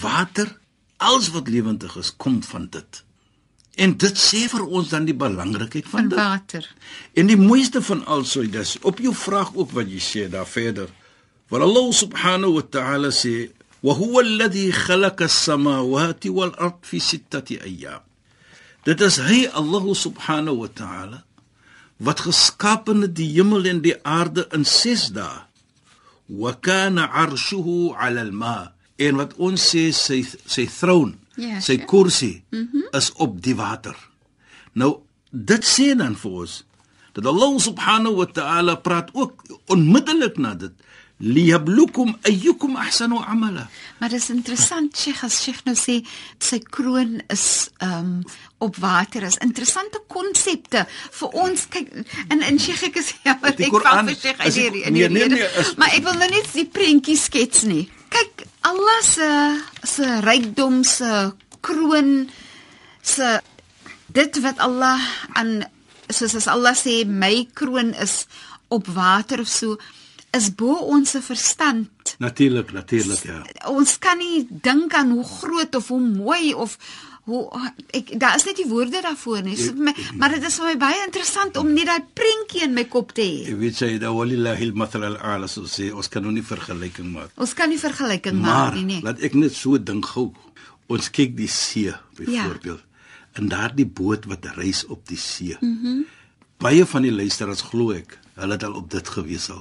water 0.00 0.48
alles 0.96 1.30
wat 1.34 1.48
lewendig 1.48 1.96
is 1.96 2.14
kom 2.16 2.42
van 2.42 2.68
dit. 2.70 3.02
En 3.76 3.92
dit 4.00 4.18
sê 4.18 4.46
vir 4.48 4.62
ons 4.64 4.88
dan 4.88 5.04
die 5.04 5.14
belangrikheid 5.14 5.84
van, 5.84 5.98
van 5.98 6.08
dit. 6.08 6.18
water. 6.18 6.68
En 7.12 7.28
die 7.28 7.36
mooiste 7.36 7.82
van 7.84 8.06
also 8.06 8.44
dis 8.48 8.78
op 8.80 9.02
jou 9.04 9.12
vraag 9.14 9.52
ook 9.54 9.74
wat 9.76 9.90
jy 9.92 10.00
sê 10.00 10.28
daar 10.32 10.48
verder. 10.48 10.88
Want 11.50 11.62
Allah 11.62 11.86
subhanahu 11.94 12.58
wa 12.58 12.64
ta'ala 12.66 13.08
sê 13.14 13.50
wa 13.82 13.94
huwa 13.94 14.22
alladhi 14.26 14.72
khalaqa 14.74 15.30
as-samawati 15.30 16.30
wal 16.30 16.50
ard 16.58 16.82
fi 16.82 16.98
sittati 16.98 17.60
ayyam. 17.62 18.02
Dit 18.82 18.98
is 19.00 19.18
hy 19.22 19.46
Allah 19.54 19.84
subhanahu 19.94 20.66
wa 20.66 20.70
ta'ala 20.70 21.18
wat 22.02 22.20
geskapen 22.26 23.06
het 23.06 23.14
die 23.16 23.30
hemel 23.38 23.64
en 23.70 23.80
die 23.80 23.94
aarde 24.02 24.44
in 24.52 24.66
6 24.66 25.14
dae. 25.16 25.46
Wa 26.26 26.52
kana 26.58 27.06
'arshuhu 27.14 27.94
'ala 27.94 28.26
al-ma. 28.26 28.74
En 28.98 29.16
wat 29.22 29.38
ons 29.38 29.60
sê 29.60 29.92
sy 29.94 30.26
sy 30.26 30.66
troon, 30.66 31.14
Ja, 31.36 31.60
sy 31.60 31.76
sure. 31.76 31.86
kursie 31.86 32.42
mm 32.50 32.68
-hmm. 32.72 32.96
is 32.96 33.12
op 33.20 33.42
die 33.44 33.54
water. 33.54 33.96
Nou 34.72 35.00
dit 35.30 35.62
sê 35.64 35.94
dan 35.94 36.16
vir 36.16 36.32
ons 36.32 36.64
dat 37.12 37.26
Allah 37.26 37.52
subhanahu 37.60 38.14
wa 38.20 38.26
ta'ala 38.26 38.74
praat 38.76 39.08
ook 39.12 39.44
onmiddellik 39.72 40.36
na 40.36 40.54
dit 40.54 40.72
liyablukum 41.20 42.14
ayyukum 42.28 42.76
ahsanu 42.76 43.18
amala. 43.24 43.68
Maar 43.98 44.08
dit 44.12 44.20
is 44.20 44.28
interessant, 44.30 44.96
Sheikh, 44.96 45.22
as 45.24 45.38
Sheikh 45.42 45.62
nou 45.64 45.74
sê 45.78 46.02
sy 46.38 46.58
kroon 46.60 47.22
is 47.32 47.70
um, 47.80 48.20
op 48.60 48.76
water 48.82 49.24
is 49.24 49.38
interessante 49.40 50.02
konsepte 50.12 50.84
vir 51.18 51.36
ons 51.44 51.64
kyk 51.72 51.88
en 52.28 52.42
en 52.44 52.58
Sheikh 52.60 52.84
ek 52.90 52.98
is 53.00 53.14
ja, 53.26 53.34
Die 53.56 53.68
ek 53.70 53.78
val 53.80 54.04
vir 54.10 54.18
Sheikh 54.20 54.40
uit 54.44 54.52
die- 54.52 54.60
hierdie 54.66 54.84
in 54.84 54.92
nee, 54.98 55.08
die 55.08 55.18
nee, 55.18 55.28
nee, 55.38 55.48
is- 55.64 55.72
Maar 55.80 55.96
ek 55.96 56.04
wil 56.04 56.20
nou 56.20 56.28
net 56.34 56.52
die 56.52 56.66
prentjie 56.68 57.16
skets 57.16 57.64
nie. 57.64 57.86
Kyk, 58.12 58.44
Allah 58.68 59.00
se 59.04 59.30
se 59.88 60.10
rykdom 60.24 60.82
se 60.84 61.10
kroon 61.64 62.28
se 63.02 63.38
dit 64.12 64.38
wat 64.44 64.60
Allah 64.62 65.00
aan 65.34 65.62
soos 66.12 66.36
as 66.38 66.46
Allah 66.46 66.76
sê 66.76 67.00
my 67.08 67.46
kroon 67.56 67.94
is 68.04 68.26
op 68.68 68.86
water 68.94 69.40
of 69.42 69.48
so 69.50 69.78
is 70.36 70.52
bo 70.54 70.76
ons 70.94 71.16
verstand. 71.24 72.16
Natuurlik, 72.22 72.72
natuurlik 72.72 73.26
ja. 73.26 73.42
Ons 73.72 73.98
kan 73.98 74.18
nie 74.20 74.46
dink 74.48 74.94
aan 74.94 75.10
hoe 75.16 75.24
groot 75.24 75.74
of 75.74 75.88
hoe 75.92 76.00
mooi 76.00 76.54
of 76.54 76.78
hoe 77.26 77.40
ek 77.96 78.12
daar 78.22 78.36
is 78.38 78.44
net 78.46 78.60
nie 78.60 78.68
woorde 78.70 79.00
daarvoor 79.02 79.42
nie. 79.42 79.56
So, 79.58 79.74
my, 79.74 79.92
maar 80.18 80.36
dit 80.36 80.44
is 80.46 80.58
vir 80.60 80.68
my 80.68 80.74
baie 80.78 81.00
interessant 81.02 81.58
om 81.58 81.72
net 81.74 81.88
daai 81.90 82.04
prentjie 82.14 82.62
in 82.68 82.74
my 82.76 82.84
kop 82.90 83.10
te 83.16 83.24
hê. 83.26 83.40
Jy 83.50 83.56
weet 83.58 83.80
jy 83.82 83.92
da 84.02 84.12
walillahi 84.14 84.68
al-mathal 84.70 85.08
al-a'la 85.08 85.50
so 85.50 85.66
sê 85.70 85.88
ons 85.90 86.10
kan 86.12 86.22
nou 86.22 86.34
nie 86.34 86.44
vergelyking 86.46 87.10
maak. 87.10 87.32
Ons 87.42 87.56
kan 87.58 87.72
nie 87.72 87.80
vergelyking 87.82 88.38
Maar 88.38 88.52
maak 88.70 88.78
nie, 88.78 88.86
nee. 88.92 89.02
laat 89.06 89.24
ek 89.26 89.34
net 89.38 89.56
so 89.58 89.80
dink 89.82 90.06
gou. 90.14 90.28
Ons 90.86 91.10
kyk 91.10 91.34
die 91.34 91.50
see 91.50 91.90
byvoorbeeld. 92.14 92.84
Ja. 92.84 93.10
En 93.42 93.50
daardie 93.50 93.88
boot 93.90 94.30
wat 94.30 94.46
reis 94.54 94.84
op 94.86 95.02
die 95.10 95.20
see. 95.20 95.58
Mhm. 95.60 95.96
Mm 95.96 96.04
Baie 96.56 96.86
van 96.88 97.04
die 97.04 97.12
luisteraars 97.12 97.60
glo 97.68 97.92
ek, 97.92 98.14
hulle 98.40 98.56
het 98.56 98.62
al 98.64 98.78
op 98.78 98.86
dit 98.88 99.08
gewees 99.12 99.50
al. 99.52 99.58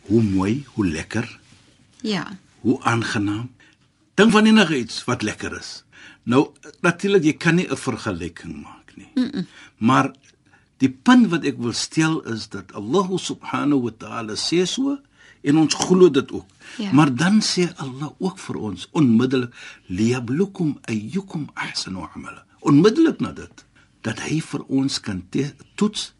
Hoe 0.00 0.22
mooi, 0.22 0.64
hoe 0.74 0.86
lekker, 0.86 1.38
Ja. 2.02 2.38
hoe 2.60 2.82
aangenaam. 2.82 3.50
Dink 4.14 4.32
van 4.32 4.46
enige 4.46 4.78
iets 4.78 5.04
wat 5.04 5.22
lekker 5.22 5.56
is. 5.58 5.84
Nou 6.22 6.50
natuurlik 6.80 7.24
jy 7.24 7.32
kan 7.36 7.54
nie 7.54 7.68
'n 7.70 7.76
vergelyking 7.76 8.62
maak 8.62 8.92
nie. 8.96 9.10
Mm 9.14 9.30
-mm. 9.32 9.46
Maar 9.76 10.12
die 10.76 10.90
punt 10.90 11.28
wat 11.28 11.44
ek 11.44 11.56
wil 11.58 11.72
stel 11.72 12.20
is 12.20 12.48
dat 12.48 12.72
Allah 12.72 13.08
subhanahu 13.18 13.82
wa 13.82 13.90
ta'ala 13.98 14.34
sê 14.34 14.64
so 14.66 14.98
en 15.42 15.56
ons 15.56 15.74
glo 15.74 16.10
dit 16.10 16.32
ook. 16.32 16.46
Ja. 16.78 16.92
Maar 16.92 17.14
dan 17.14 17.40
sê 17.42 17.72
Allah 17.76 18.10
ook 18.18 18.38
vir 18.38 18.56
ons 18.56 18.88
onmiddellik 18.90 19.54
liyablukum 19.86 20.78
ayyukum 20.82 21.48
ahsanu 21.54 22.06
amala. 22.14 22.44
Onmiddellik 22.60 23.20
na 23.20 23.32
dit 23.32 23.64
dat 24.00 24.20
hy 24.20 24.40
vir 24.40 24.62
ons 24.68 25.00
kan 25.00 25.24
toets 25.74 26.12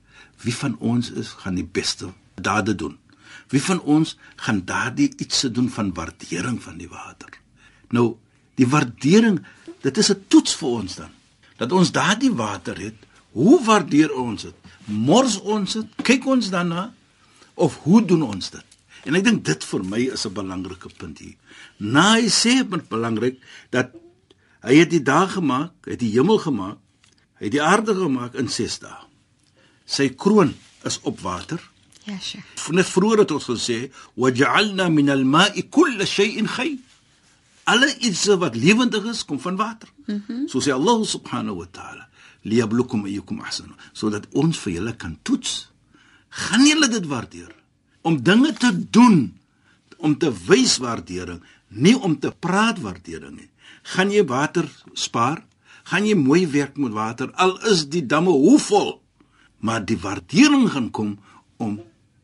wie 0.42 0.54
van 0.54 0.76
ons 0.78 1.10
is 1.10 1.28
gaan 1.28 1.54
die 1.54 1.68
beste 1.72 2.12
dade 2.34 2.74
doen. 2.74 2.98
Wie 3.50 3.62
van 3.62 3.80
ons 3.82 4.16
gaan 4.36 4.64
daardie 4.64 5.10
iets 5.16 5.38
se 5.38 5.50
doen 5.50 5.68
van 5.70 5.94
waardering 5.94 6.62
van 6.62 6.78
die 6.78 6.88
water. 6.88 7.38
Nou, 7.90 8.16
die 8.54 8.68
waardering, 8.68 9.40
dit 9.82 9.98
is 9.98 10.10
'n 10.10 10.24
toets 10.28 10.54
vir 10.54 10.68
ons 10.68 10.94
dan. 10.94 11.10
Dat 11.56 11.72
ons 11.72 11.92
daardie 11.92 12.32
water 12.32 12.78
het, 12.78 12.96
hoe 13.32 13.64
waardeer 13.64 14.14
ons 14.14 14.42
dit? 14.42 14.54
Mors 14.84 15.40
ons 15.40 15.72
dit? 15.72 15.86
Kyk 16.02 16.26
ons 16.26 16.50
daarna 16.50 16.92
of 17.54 17.78
hoe 17.82 18.04
doen 18.04 18.22
ons 18.22 18.50
dit? 18.50 18.64
En 19.04 19.16
ek 19.16 19.24
dink 19.24 19.44
dit 19.44 19.64
vir 19.64 19.84
my 19.84 20.00
is 20.12 20.26
'n 20.26 20.32
belangrike 20.32 20.88
punt 20.98 21.18
hier. 21.18 21.36
Na 21.78 22.14
hy 22.14 22.28
sê 22.28 22.68
dit 22.68 22.88
belangrik 22.88 23.40
dat 23.70 23.90
hy 24.62 24.74
het 24.74 24.90
die 24.90 25.02
dag 25.02 25.32
gemaak, 25.32 25.72
het 25.86 25.98
die 25.98 26.12
hemel 26.12 26.38
gemaak, 26.38 26.78
hy 27.38 27.44
het 27.44 27.52
die 27.52 27.62
aarde 27.62 27.94
gemaak 27.94 28.34
in 28.34 28.48
6 28.48 28.78
dae. 28.78 29.06
Sy 29.86 30.08
kroon 30.08 30.54
is 30.84 31.00
op 31.02 31.20
water. 31.20 31.60
Ja, 32.10 32.18
Sheikh. 32.18 32.70
Net 32.74 32.88
vroeër 32.90 33.22
het 33.24 33.30
ons 33.30 33.46
gesê, 33.46 33.78
"Waja'alna 34.14 34.88
min 34.88 35.10
al-ma'i 35.10 35.68
kull 35.68 36.06
shay'in 36.06 36.46
hayy." 36.56 36.78
Alle 37.64 37.96
iets 37.98 38.26
wat 38.26 38.54
lewendig 38.54 39.04
is, 39.04 39.24
kom 39.24 39.40
van 39.40 39.56
water. 39.56 39.88
Mm 40.06 40.22
-hmm. 40.26 40.48
So 40.48 40.58
sê 40.60 40.72
Allah 40.72 41.04
subhanahu 41.04 41.56
wa 41.56 41.66
ta'ala, 41.70 42.08
"Liyablukum 42.42 43.04
ayyukum 43.04 43.40
ahsanu." 43.40 43.74
Sodat 43.92 44.26
ons 44.32 44.58
vir 44.58 44.72
julle 44.72 44.96
kan 44.96 45.18
toets. 45.22 45.70
Gaan 46.28 46.66
julle 46.66 46.88
dit 46.88 47.06
waardeer? 47.06 47.54
Om 48.02 48.22
dinge 48.22 48.52
te 48.52 48.90
doen 48.90 49.40
om 50.00 50.16
te 50.18 50.30
wys 50.46 50.78
waardering, 50.80 51.42
nie 51.68 51.96
om 51.98 52.18
te 52.18 52.32
praat 52.38 52.80
waardering 52.80 53.36
nie. 53.36 53.50
Gaan 53.82 54.10
jy 54.10 54.24
water 54.24 54.68
spaar? 54.92 55.44
Gaan 55.84 56.06
jy 56.06 56.14
mooi 56.14 56.46
werk 56.46 56.76
met 56.76 56.92
water 56.92 57.30
al 57.34 57.56
is 57.70 57.88
die 57.88 58.06
damme 58.06 58.30
hoe 58.30 58.58
vol? 58.58 59.02
Maar 59.58 59.84
die 59.84 59.98
waardering 59.98 60.70
gaan 60.70 60.90
kom 60.90 61.18
om 61.56 61.80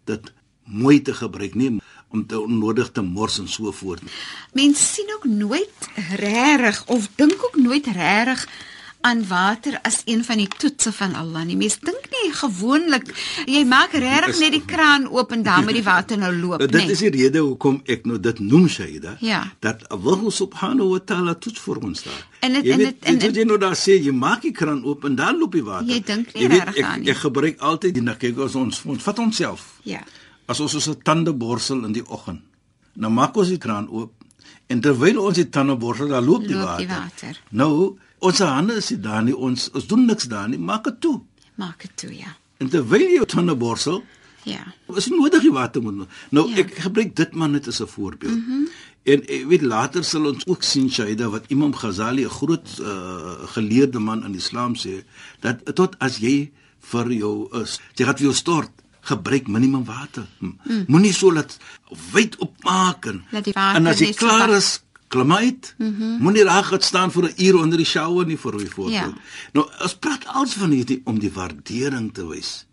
dit 0.07 0.33
mooi 0.67 1.03
te 1.03 1.15
gebruik, 1.15 1.55
nie 1.55 1.77
om 2.15 2.27
te 2.27 2.41
onnodig 2.41 2.91
te 2.95 3.03
mors 3.03 3.39
en 3.39 3.49
so 3.51 3.73
voort. 3.73 4.03
Mense 4.55 4.83
sien 4.83 5.11
ook 5.15 5.25
nooit 5.25 5.89
regtig 6.17 6.83
of 6.87 7.09
dink 7.15 7.45
ook 7.45 7.57
nooit 7.57 7.87
regtig 7.87 8.47
aan 9.07 9.21
water 9.29 9.77
as 9.87 10.01
een 10.11 10.25
van 10.27 10.41
die 10.41 10.49
toetse 10.59 10.91
van 10.93 11.15
Allah 11.15 11.45
nie. 11.47 11.55
Mense 11.57 11.79
dink 11.87 12.09
nie 12.11 12.33
gewoonlik 12.35 13.07
jy 13.47 13.63
maak 13.71 13.93
regtig 13.95 14.41
net 14.43 14.53
die 14.57 14.63
kraan 14.67 15.07
oop 15.15 15.31
en 15.37 15.45
dan 15.47 15.65
moet 15.69 15.77
die 15.79 15.85
water 15.87 16.19
nou 16.19 16.33
loop, 16.35 16.59
Nou, 16.59 16.69
dit 16.71 16.81
nee. 16.83 16.91
is 16.97 17.03
die 17.05 17.11
rede 17.15 17.39
hoekom 17.45 17.79
ek 17.87 18.07
nou 18.11 18.19
dit 18.21 18.41
noem 18.43 18.67
Shaida. 18.69 19.17
Ja. 19.23 19.45
Dat 19.63 19.85
Allah 19.95 20.25
subhanahu 20.41 20.89
wa 20.97 20.99
ta'ala 21.07 21.35
toets 21.39 21.61
vir 21.63 21.79
ons 21.87 22.03
daar. 22.03 22.23
En 22.41 22.59
jy 22.59 22.73
en 22.75 22.81
het- 22.89 23.05
en- 23.13 23.19
dit 23.19 23.37
jy 23.37 23.45
nou 23.47 23.59
daar 23.63 23.77
sê, 23.79 23.97
jy 24.03 24.13
maak 24.13 24.43
die 24.43 24.53
kraan 24.53 24.83
oop 24.85 25.05
en 25.05 25.15
dan 25.17 25.39
loop 25.39 25.53
die 25.53 25.63
water. 25.65 25.87
Jy 25.87 26.01
dink 26.03 26.35
nie 26.35 26.49
regtig 26.49 26.77
ek, 26.77 26.85
aan 26.85 27.01
nie. 27.01 27.11
Ek 27.11 27.17
gebruik 27.23 27.61
altyd 27.61 27.95
die 27.95 28.03
nou 28.03 28.17
kyk 28.17 28.39
as 28.45 28.55
ons 28.55 28.83
ons 28.85 29.03
vat 29.03 29.19
onsself. 29.19 29.69
Ja. 29.85 30.03
As 30.49 30.61
ons 30.61 30.75
ons 30.75 30.91
tande 31.03 31.33
borsel 31.33 31.85
in 31.85 31.93
die 31.93 32.05
oggend. 32.09 32.41
Dan 32.95 33.13
maak 33.15 33.37
ons 33.37 33.49
die 33.49 33.59
kraan 33.59 33.87
oop 33.89 34.13
en 34.69 34.81
terwyl 34.81 35.19
ons 35.23 35.35
die 35.37 35.49
tande 35.49 35.77
borsel, 35.77 36.09
dan 36.09 36.25
loop 36.25 36.43
die 36.47 36.55
Loop 36.55 36.65
water. 36.65 36.87
die 36.87 36.89
water. 36.95 37.41
Nou, 37.51 37.99
ons 38.19 38.39
hande 38.39 38.75
is 38.75 38.91
nie 38.91 39.01
daar 39.01 39.23
nie, 39.23 39.37
ons 39.37 39.71
ons 39.75 39.87
doen 39.87 40.07
niks 40.07 40.25
daar 40.25 40.49
nie, 40.49 40.59
maak 40.59 40.85
dit 40.85 41.01
toe. 41.01 41.21
Maak 41.55 41.81
dit 41.83 41.97
toe, 41.97 42.13
ja. 42.19 42.37
En 42.59 42.69
terwyl 42.69 43.01
jy 43.01 43.15
jou 43.21 43.27
tande 43.27 43.55
borsel, 43.57 44.03
Ja. 44.47 44.63
is 44.95 45.09
nodig 45.11 45.43
die 45.43 45.51
water 45.53 45.83
moet. 45.83 46.07
Nou 46.31 46.49
Ja. 46.49 46.57
ek 46.57 46.75
gebruik 46.79 47.17
dit 47.17 47.35
maar 47.35 47.49
net 47.49 47.67
as 47.69 47.81
'n 47.83 47.87
voorbeeld. 47.87 48.33
Mm 48.33 48.45
-hmm. 48.47 48.69
En 49.05 49.23
ek 49.29 49.47
weet 49.47 49.63
later 49.63 50.05
sal 50.05 50.27
ons 50.27 50.47
ook 50.47 50.63
sien 50.63 50.91
Shaida 50.91 51.29
wat 51.29 51.45
Imam 51.49 51.75
Ghazali 51.75 52.25
'n 52.25 52.29
groot 52.31 52.79
uh, 52.81 53.47
geleerde 53.55 53.99
man 53.99 54.25
in 54.25 54.35
Islam 54.35 54.75
sê 54.75 55.05
dat 55.41 55.75
tot 55.75 55.99
as 55.99 56.19
jy 56.19 56.51
vir 56.81 57.13
jou 57.13 57.49
is, 57.63 57.81
jy 57.95 58.05
gaan 58.05 58.17
vir 58.17 58.23
jou 58.25 58.35
stort, 58.35 58.71
gebruik 59.01 59.47
minimum 59.49 59.85
water. 59.85 60.27
Mm. 60.39 60.59
Moenie 60.89 61.13
so 61.13 61.33
laat 61.33 61.59
wyd 62.13 62.37
opmaak 62.37 63.07
en 63.07 63.23
en 63.55 63.87
as 63.87 63.99
jy 63.99 64.13
klaar 64.15 64.51
is, 64.51 64.81
klim 65.09 65.33
uit. 65.33 65.75
Mm 65.79 65.97
-hmm. 65.97 66.19
Moenie 66.21 66.45
raak 66.45 66.65
gaan 66.65 66.81
staan 66.81 67.13
vir 67.13 67.25
'n 67.25 67.35
uur 67.37 67.57
onder 67.57 67.77
die 67.77 67.87
shower 67.87 68.27
nie 68.27 68.39
vir 68.39 68.55
'n 68.55 68.69
voorbeeld. 68.69 69.15
Ja. 69.15 69.23
Nou, 69.53 69.69
ons 69.83 69.95
praat 69.95 70.27
als 70.27 70.53
van 70.55 70.71
hierdie 70.71 71.01
om 71.05 71.19
die 71.19 71.33
waardering 71.33 72.15
te 72.15 72.27
wys. 72.27 72.67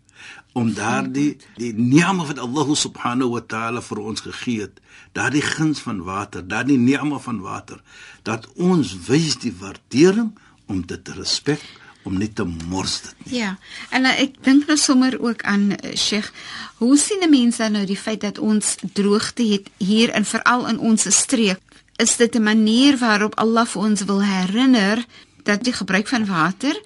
Om 0.52 0.74
daardie 0.74 1.36
die 1.56 1.74
ni'ma 1.74 2.24
wat 2.26 2.38
Allah 2.38 2.74
subhanahu 2.74 3.30
wa 3.30 3.40
ta'ala 3.46 3.82
vir 3.82 3.98
ons 3.98 4.20
gegee 4.20 4.60
het, 4.60 4.80
daardie 5.12 5.42
guns 5.42 5.78
van 5.78 6.02
water, 6.02 6.48
daardie 6.48 6.78
ni'ma 6.78 7.18
van 7.18 7.40
water, 7.40 7.82
dat 8.22 8.48
ons 8.54 8.96
wys 9.06 9.38
die 9.38 9.54
waardering 9.58 10.38
om 10.66 10.86
dit 10.86 11.04
te 11.04 11.12
respek, 11.12 11.60
om 12.04 12.18
nie 12.18 12.32
te 12.32 12.44
mors 12.44 13.00
dit 13.00 13.14
nie. 13.24 13.38
Ja. 13.38 13.56
En 13.90 14.04
uh, 14.04 14.12
ek 14.20 14.36
dink 14.44 14.66
nou 14.66 14.76
sommer 14.78 15.16
ook 15.20 15.42
aan 15.42 15.70
uh, 15.72 15.94
Sheikh, 15.96 16.30
hoe 16.76 16.96
sien 16.96 17.24
'n 17.24 17.30
mens 17.30 17.56
dan 17.56 17.72
nou 17.72 17.84
die 17.86 17.96
feit 17.96 18.20
dat 18.20 18.38
ons 18.38 18.76
droogte 18.92 19.42
het 19.42 19.70
hier 19.78 20.10
en 20.10 20.24
veral 20.24 20.68
in 20.68 20.78
ons 20.78 21.06
streek? 21.16 21.73
Is 21.96 22.16
dit 22.16 22.34
'n 22.34 22.42
manier 22.42 22.98
waarop 22.98 23.34
Allah 23.34 23.66
vir 23.66 23.82
ons 23.82 24.04
wil 24.04 24.22
herinner 24.22 25.04
dat 25.42 25.64
die 25.64 25.72
gebruik 25.72 26.08
van 26.08 26.26
water 26.26 26.80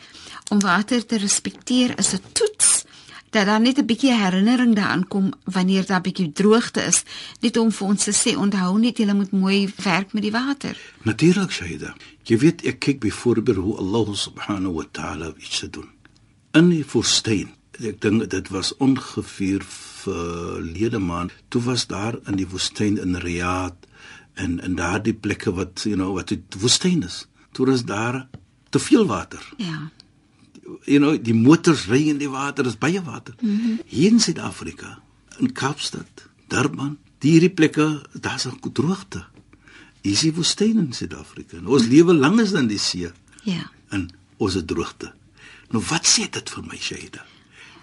om 0.48 0.60
water 0.60 1.06
te 1.06 1.16
respekteer 1.16 1.98
is 1.98 2.12
'n 2.12 2.22
toets 2.32 2.84
dat 3.30 3.46
daar 3.46 3.60
net 3.60 3.78
'n 3.78 3.86
bietjie 3.86 4.14
herinnering 4.14 4.74
daaraan 4.74 5.08
kom 5.08 5.32
wanneer 5.44 5.86
daar 5.86 5.98
'n 5.98 6.02
bietjie 6.02 6.32
droogte 6.32 6.80
is, 6.80 7.02
net 7.40 7.56
om 7.56 7.72
vir 7.72 7.86
ons 7.86 8.04
te 8.04 8.12
sê 8.12 8.36
onthou 8.36 8.78
net 8.78 8.98
jy 8.98 9.12
moet 9.12 9.30
mooi 9.30 9.72
werk 9.82 10.12
met 10.12 10.22
die 10.22 10.32
water. 10.32 10.76
Natuurlik 11.02 11.50
Shaida. 11.50 11.96
Jy 12.22 12.38
weet 12.38 12.64
ek 12.64 12.78
kyk 12.78 13.00
byvoorbeeld 13.00 13.56
hoe 13.56 13.76
Allah 13.76 14.14
subhanahu 14.14 14.72
wa 14.72 14.84
ta'ala 14.90 15.32
iets 15.38 15.64
doen. 15.70 15.88
In 16.52 16.68
die 16.68 16.84
woestyn. 16.92 17.48
Ek 17.80 18.00
dink 18.00 18.30
dit 18.30 18.48
was 18.48 18.76
ongeveer 18.76 19.62
verlede 20.02 20.98
maand. 20.98 21.32
Toe 21.48 21.62
was 21.62 21.86
daar 21.86 22.18
in 22.26 22.36
die 22.36 22.48
woestyn 22.48 22.98
in 22.98 23.16
Riyadh 23.16 23.87
en 24.38 24.58
in 24.62 24.76
daardie 24.78 25.14
plekke 25.14 25.52
wat 25.56 25.82
you 25.86 25.96
know 25.98 26.14
wat 26.16 26.30
die 26.32 26.40
woestyn 26.62 27.02
is. 27.06 27.24
Toe 27.56 27.66
is 27.72 27.84
daar 27.88 28.28
te 28.70 28.78
veel 28.78 29.06
water. 29.06 29.42
Ja. 29.56 29.90
You 30.84 30.98
know, 31.00 31.16
die 31.16 31.34
motors 31.34 31.86
ry 31.88 32.02
in 32.12 32.20
die 32.20 32.28
water, 32.30 32.66
is 32.68 32.78
baie 32.78 33.02
water. 33.02 33.34
Mm 33.40 33.56
-hmm. 33.60 33.78
Hier 33.86 34.10
in 34.12 34.20
Suid-Afrika, 34.20 34.98
in 35.38 35.52
Kaapstad, 35.52 36.28
Durban, 36.48 36.98
die 37.18 37.30
hierdie 37.30 37.50
plekke, 37.50 38.06
daar's 38.12 38.46
'n 38.46 38.72
droogte. 38.72 39.24
Is 40.00 40.20
die 40.20 40.34
woestyn 40.34 40.78
in 40.78 40.92
Suid-Afrika. 40.92 41.58
Ons 41.64 41.86
lewe 41.86 42.14
langs 42.14 42.50
dan 42.50 42.66
die 42.66 42.78
see 42.78 43.10
Ja. 43.42 43.70
en 43.88 44.08
ons 44.36 44.54
het 44.54 44.66
droogte. 44.66 45.12
Nou 45.70 45.84
wat 45.88 46.06
sê 46.06 46.28
dit 46.30 46.50
vir 46.50 46.64
my 46.64 46.76
Shaida? 46.76 47.24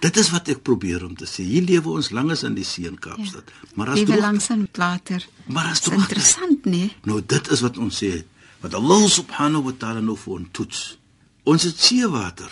Dit 0.05 0.19
is 0.21 0.29
wat 0.33 0.49
ek 0.53 0.61
probeer 0.67 1.05
om 1.05 1.15
te 1.17 1.25
sê. 1.29 1.45
Hier 1.47 1.65
lewe 1.65 1.95
ons 1.97 2.11
langes 2.13 2.43
in 2.45 2.53
die 2.57 2.65
see 2.67 2.85
in 2.89 2.99
Kaapstad. 3.01 3.49
Ja. 3.49 3.71
Maar 3.79 3.93
as 3.95 4.01
Lewe 4.03 4.19
langs 4.21 4.49
in 4.53 4.67
water. 4.75 5.25
Maar 5.49 5.71
as 5.71 5.81
Dis 5.85 5.95
interessant, 5.97 6.67
nee. 6.69 6.91
Nou 7.09 7.21
dit 7.25 7.49
is 7.55 7.63
wat 7.65 7.79
ons 7.81 8.01
sê, 8.03 8.11
wat 8.61 8.77
Allah 8.77 9.07
subhanahu 9.09 9.69
wa 9.69 9.73
ta'ala 9.81 10.03
nou 10.05 10.17
vir 10.19 10.37
ons 10.37 10.51
toets. 10.53 10.83
Ons 11.49 11.65
het 11.69 11.81
seewater. 11.81 12.51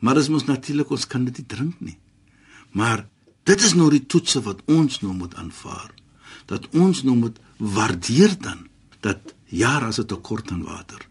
Maar 0.00 0.20
dit 0.20 0.30
mos 0.32 0.46
natuurlik 0.46 0.90
ons 0.94 1.06
kan 1.10 1.26
dit 1.26 1.42
nie 1.42 1.48
drink 1.56 1.82
nie. 1.84 1.98
Maar 2.76 3.04
dit 3.48 3.66
is 3.66 3.74
nou 3.74 3.90
die 3.90 4.04
toetse 4.06 4.42
wat 4.46 4.62
ons 4.70 5.00
nou 5.02 5.14
moet 5.16 5.34
aanvaar. 5.40 5.90
Dat 6.50 6.70
ons 6.70 7.02
nou 7.06 7.16
moet 7.18 7.38
waardeer 7.58 8.36
dan 8.38 8.66
dat 9.04 9.34
ja, 9.50 9.78
as 9.86 9.98
dit 10.00 10.08
tekort 10.08 10.52
aan 10.54 10.62
water. 10.62 11.02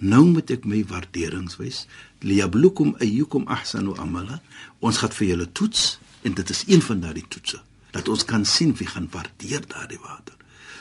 Nou 0.00 0.24
moet 0.32 0.50
ek 0.50 0.64
my 0.64 0.80
waarderings 0.88 1.58
wys. 1.60 1.84
Liyablukum 2.24 2.94
ayyukum 3.04 3.44
ahsanu 3.52 3.92
amala. 4.00 4.40
Ons 4.80 5.00
gaan 5.02 5.12
vir 5.12 5.34
julle 5.34 5.48
toets 5.52 5.98
en 6.24 6.36
dit 6.36 6.50
is 6.50 6.62
een 6.68 6.82
van 6.84 7.02
daardie 7.04 7.26
toetse 7.28 7.60
dat 7.90 8.08
ons 8.08 8.22
kan 8.24 8.44
sien 8.46 8.70
wie 8.78 8.86
gaan 8.86 9.08
waardeer 9.10 9.64
daardie 9.66 9.98
water. 9.98 10.36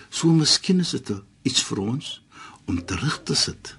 So 0.10 0.30
miskien 0.34 0.84
is 0.84 0.92
dit 0.94 1.10
iets 1.48 1.64
vir 1.66 1.82
ons 1.82 2.12
om 2.70 2.78
terug 2.86 3.24
te 3.26 3.36
sit 3.36 3.76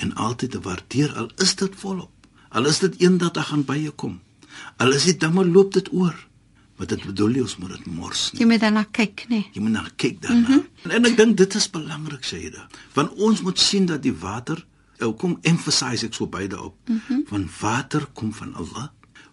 en 0.00 0.14
altyd 0.14 0.56
te 0.56 0.62
waardeer 0.64 1.12
al 1.20 1.28
is 1.44 1.54
dit 1.60 1.76
volop. 1.82 2.10
Al 2.48 2.66
is 2.66 2.80
dit 2.80 2.96
eendag 3.04 3.34
dan 3.36 3.44
gaan 3.50 3.64
baie 3.68 3.90
kom. 3.90 4.16
Al 4.80 4.96
is 4.96 5.04
dit 5.04 5.20
dan 5.20 5.36
maar 5.36 5.44
loop 5.44 5.74
dit 5.76 5.92
oor. 5.92 6.16
Wat 6.80 6.88
dit 6.88 7.04
bedoel 7.04 7.36
jy 7.36 7.44
ons 7.44 7.58
moet 7.60 7.74
dit 7.76 7.86
mors 7.92 8.22
nie. 8.32 8.40
Jy 8.40 8.46
moet 8.48 8.62
daarna 8.64 8.86
kyk, 8.88 9.26
nee. 9.28 9.44
Jy 9.52 9.60
moet 9.60 9.74
na 9.76 9.84
kyk 10.00 10.22
daarna. 10.24 10.40
Mm 10.40 10.64
-hmm. 10.64 10.92
En 10.96 11.04
ek 11.04 11.16
dink 11.16 11.36
dit 11.36 11.54
is 11.54 11.70
belangrik 11.70 12.24
dit. 12.30 12.56
Want 12.94 13.12
ons 13.12 13.40
moet 13.40 13.58
sien 13.58 13.86
dat 13.86 14.02
die 14.02 14.16
water 14.16 14.64
kom 15.16 15.38
emphasize 15.42 16.06
ek 16.06 16.14
so 16.14 16.26
beide 16.28 16.62
op. 16.62 16.76
Mm 16.88 17.00
-hmm. 17.06 17.24
Want 17.28 17.58
water 17.60 18.06
kom 18.12 18.32
van 18.34 18.54
Allah. 18.54 18.88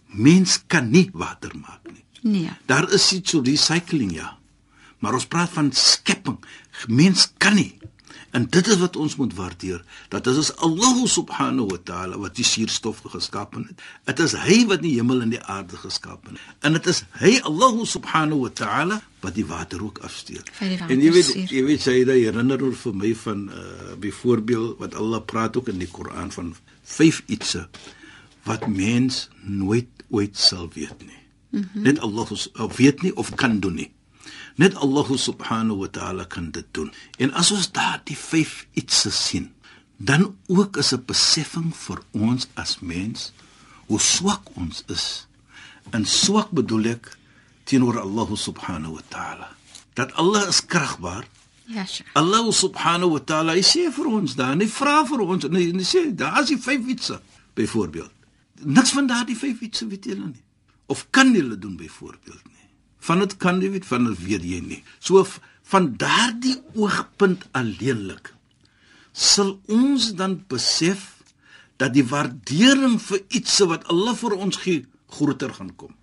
Mens 0.08 0.64
kan 0.68 0.90
nie 0.90 1.10
water 1.14 1.52
maak 1.60 1.92
nie. 1.92 2.04
Nee. 2.22 2.50
Daar 2.66 2.92
is 2.92 3.12
iets 3.14 3.30
so 3.30 3.42
recycling 3.42 4.14
ja. 4.14 4.38
Maar 5.00 5.14
ons 5.14 5.28
praat 5.28 5.50
van 5.50 5.72
skepping. 5.72 6.40
Mens 6.88 7.34
kan 7.38 7.56
nie. 7.56 7.78
En 8.32 8.48
dit 8.50 8.68
is 8.68 8.78
wat 8.78 8.96
ons 8.96 9.16
moet 9.16 9.34
waardeer. 9.34 9.84
Dat 10.10 10.24
dit 10.24 10.36
is 10.36 10.56
Allah 10.56 11.06
subhanahu 11.06 11.68
wa 11.68 11.78
ta'ala 11.84 12.18
wat 12.18 12.36
die 12.36 12.46
suurstof 12.46 13.02
geskaap 13.06 13.56
het. 13.56 13.82
Dit 14.04 14.20
is 14.20 14.36
hy 14.36 14.66
wat 14.68 14.82
die 14.84 14.96
hemel 14.98 15.22
en 15.22 15.32
die 15.32 15.42
aarde 15.42 15.80
geskaap 15.80 16.28
het. 16.28 16.40
En 16.60 16.76
dit 16.76 16.88
is 16.92 17.04
hy 17.22 17.38
Allah 17.48 17.80
subhanahu 17.86 18.48
wa 18.48 18.52
ta'ala 18.54 19.02
wat 19.24 19.36
die 19.36 19.46
water 19.48 19.84
ook 19.84 20.02
die 20.28 20.42
En 20.60 21.02
jy 21.02 21.12
weet 21.12 21.52
jy 21.52 21.64
weet 21.66 21.82
sy 21.82 22.04
dit 22.04 22.28
herinner 22.28 22.62
oor 22.64 22.76
vir 22.76 22.96
my 22.96 23.14
van 23.16 23.48
uh 23.50 23.96
byvoorbeeld 23.98 24.78
wat 24.78 24.96
Allah 24.96 25.24
praat 25.26 25.58
ook 25.58 25.72
in 25.74 25.80
die 25.80 25.90
Koran 25.92 26.32
van 26.32 26.56
vyf 26.84 27.24
ietsie 27.26 27.66
wat 28.48 28.68
mens 28.68 29.30
nooit 29.42 29.90
ooit 30.10 30.38
sal 30.38 30.70
weet 30.74 31.00
nie. 31.04 31.22
Mm 31.50 31.70
-hmm. 31.74 31.82
Net 31.82 32.00
Allah 32.00 32.28
weet 32.76 33.02
nie 33.02 33.16
of 33.16 33.36
kan 33.36 33.60
doen 33.60 33.76
nie. 33.76 33.92
Net 34.58 34.74
Allah 34.82 35.06
subhanahu 35.06 35.86
wa 35.86 35.90
ta'ala 35.94 36.26
kan 36.26 36.50
dit 36.52 36.66
doen. 36.74 36.90
En 37.22 37.34
as 37.38 37.52
ons 37.54 37.70
daardie 37.72 38.18
vyf 38.18 38.66
ietsie 38.74 39.14
sien, 39.14 39.52
dan 39.98 40.36
ook 40.48 40.78
is 40.78 40.94
'n 40.94 41.06
besefing 41.06 41.76
vir 41.76 42.02
ons 42.12 42.48
as 42.54 42.80
mens 42.80 43.32
hoe 43.86 44.00
swak 44.00 44.50
ons 44.58 44.84
is. 44.88 45.28
En 45.90 46.06
swak 46.06 46.50
bedoel 46.52 46.86
ek 46.86 47.18
teenoor 47.64 48.00
Allah 48.00 48.30
subhanahu 48.36 48.94
wa 48.94 49.04
ta'ala. 49.08 49.56
Dat 49.94 50.14
Allah 50.14 50.48
is 50.48 50.66
kragbaar. 50.66 51.26
Ja, 51.66 51.86
Sheikh. 51.86 52.10
Allah 52.14 52.52
subhanahu 52.52 53.12
wa 53.12 53.20
ta'ala 53.20 53.54
sê 53.60 53.92
vir 53.92 54.08
ons 54.08 54.36
daar, 54.36 54.56
hy 54.56 54.68
vra 54.68 55.04
vir 55.06 55.20
ons 55.20 55.44
en 55.44 55.56
hy, 55.56 55.72
sê 55.84 56.16
daar 56.16 56.42
is 56.42 56.54
die 56.54 56.58
vyf 56.58 56.86
ietsie 56.88 57.20
byvoorbeeld. 57.54 58.12
Niks 58.64 58.94
van 58.96 59.08
daardie 59.08 59.38
vyf 59.38 59.62
ietsie 59.62 59.88
weet 59.88 60.06
julle 60.06 60.32
nie. 60.32 60.44
Of 60.88 61.08
kan 61.10 61.34
julle 61.36 61.58
doen 61.60 61.76
byvoorbeeld 61.78 62.46
nie. 62.46 62.57
Van 63.08 63.24
dit 63.24 63.38
kan 63.40 63.62
jy 63.64 63.72
weet, 63.76 63.86
van 63.88 64.10
dit 64.10 64.24
weet 64.26 64.48
jy 64.48 64.64
nie. 64.66 64.82
So 65.00 65.24
van 65.68 65.94
daardie 66.00 66.58
oogpunt 66.76 67.48
alleenlik 67.58 68.34
sal 69.18 69.56
ons 69.74 70.12
dan 70.14 70.38
besef 70.48 71.18
dat 71.82 71.96
die 71.96 72.06
waardering 72.06 73.00
vir 73.02 73.24
iets 73.34 73.58
wat 73.70 73.88
Allah 73.92 74.14
vir 74.18 74.36
ons 74.38 74.60
gee 74.62 74.86
groter 75.18 75.54
gaan 75.54 75.74
kom. 75.76 75.96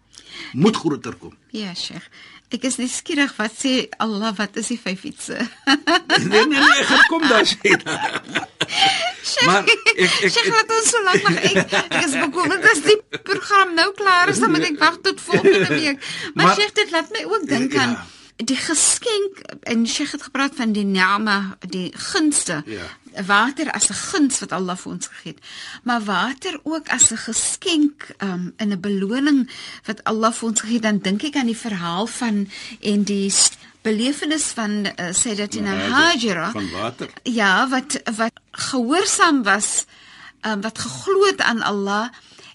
Moet 0.59 0.77
groter 0.83 1.15
kom. 1.19 1.37
Ja, 1.55 1.75
Sheikh. 1.79 2.09
Ek 2.55 2.67
is 2.69 2.77
nuuskierig 2.79 3.33
wat 3.39 3.55
sê 3.59 3.73
Allah, 4.03 4.35
wat 4.39 4.59
is 4.61 4.69
die 4.71 4.79
vyf 4.79 5.07
ietsie? 5.09 5.41
Nee 5.67 6.45
nee 6.47 6.61
nee, 6.61 6.75
ek 6.83 6.91
gaan 6.91 7.09
kom 7.11 7.25
daar 7.31 7.47
sê. 7.49 7.75
Maar 9.47 9.63
ek 9.65 9.93
ek, 9.97 10.11
Sheikh, 10.31 10.49
laat 10.53 10.71
ons 10.79 10.89
so 10.91 11.03
lank 11.03 11.23
wag. 11.29 11.39
Ek, 11.51 11.73
ek 11.73 12.05
is 12.05 12.13
bekommerd 12.13 12.65
as 12.71 12.81
die 12.83 12.99
program 13.23 13.75
nou 13.75 13.93
klaar 13.97 14.29
is, 14.29 14.39
dan 14.43 14.51
moet 14.51 14.67
ek 14.69 14.79
wag 14.79 14.99
tot 15.03 15.21
volgende 15.21 15.69
week. 15.81 15.99
Maar, 16.35 16.47
Maar- 16.47 16.55
Sheikh, 16.59 16.73
dit 16.75 16.91
laat 16.91 17.11
my 17.11 17.25
ook 17.25 17.47
dink 17.49 17.75
aan 17.77 17.91
Ja. 17.97 18.05
die 18.37 18.57
geskenk 18.59 19.39
en 19.63 19.87
Sheikh 19.87 20.11
het 20.13 20.23
gepraat 20.23 20.55
van 20.59 20.73
die 20.73 20.85
name, 20.85 21.57
die 21.71 21.93
gunste. 21.97 22.63
Ja. 22.67 22.89
Water 23.27 23.71
as 23.71 23.89
'n 23.91 23.95
guns 23.95 24.41
wat 24.43 24.53
Allah 24.53 24.77
vir 24.77 24.93
ons 24.93 25.07
gegee 25.07 25.33
het. 25.33 25.43
Maar 25.85 26.01
water 26.03 26.59
ook 26.63 26.89
as 26.89 27.11
'n 27.13 27.17
geskenk 27.17 28.09
um, 28.19 28.53
in 28.59 28.73
'n 28.73 28.81
beloning 28.81 29.51
wat 29.87 30.03
Allah 30.05 30.33
vir 30.33 30.49
ons 30.49 30.61
gegee 30.61 30.75
het, 30.75 30.83
dan 30.83 30.99
dink 30.99 31.23
ek 31.23 31.37
aan 31.37 31.47
die 31.47 31.57
verhaal 31.57 32.07
van 32.07 32.49
en 32.83 33.03
die 33.05 33.31
belewenis 33.85 34.45
van 34.57 34.71
uh, 34.87 35.11
Sayyidatina 35.13 35.75
Hajira 35.93 36.51
van 36.55 36.71
water. 36.73 37.11
ja 37.23 37.69
wat 37.69 38.01
wat 38.17 38.33
gehoorsaam 38.51 39.43
was 39.47 39.85
um, 40.47 40.61
wat 40.65 40.79
geglo 40.79 41.27
het 41.29 41.41
aan 41.41 41.63
Allah 41.63 42.09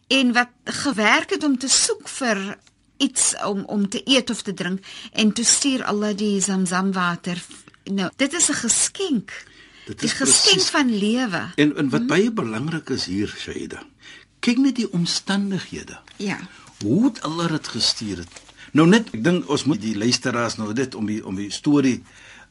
en 0.08 0.34
wat 0.34 0.50
gewerk 0.66 1.30
het 1.30 1.44
om 1.46 1.58
te 1.62 1.70
soek 1.70 2.08
vir 2.10 2.58
iets 2.98 3.36
om 3.46 3.64
om 3.70 3.86
te 3.90 4.02
eet 4.06 4.30
of 4.30 4.42
te 4.42 4.54
drink 4.54 4.82
en 5.14 5.32
toe 5.34 5.46
stuur 5.46 5.84
Allah 5.86 6.16
die 6.18 6.42
Zamzam 6.42 6.92
water 6.92 7.38
nou 7.86 8.10
dit 8.16 8.34
is 8.34 8.50
'n 8.50 8.60
geskenk 8.66 9.32
Dit 9.90 10.04
is 10.04 10.12
geskenk 10.14 10.54
presies- 10.54 10.70
van 10.70 10.98
lewe 10.98 11.42
En 11.56 11.76
en 11.78 11.90
wat 11.90 12.08
baie 12.08 12.32
belangrik 12.32 12.90
is 12.90 13.06
hier, 13.06 13.34
Shaida. 13.38 13.82
Kyk 14.40 14.58
net 14.58 14.76
die 14.76 14.92
omstandighede. 14.94 15.98
ja 16.18 16.38
Hoe 16.84 17.06
het 17.06 17.22
Allah 17.22 17.48
dit 17.52 17.68
gestuur 17.68 18.18
het? 18.18 18.30
Nou 18.78 18.86
net, 18.88 19.10
ek 19.16 19.24
dink 19.24 19.50
ons 19.50 19.66
moet 19.70 19.82
die 19.82 19.96
luisteraars 19.98 20.58
nou 20.60 20.74
dit 20.78 20.96
om 20.96 21.08
die 21.10 21.20
om 21.26 21.38
die 21.40 21.52
storie 21.54 22.00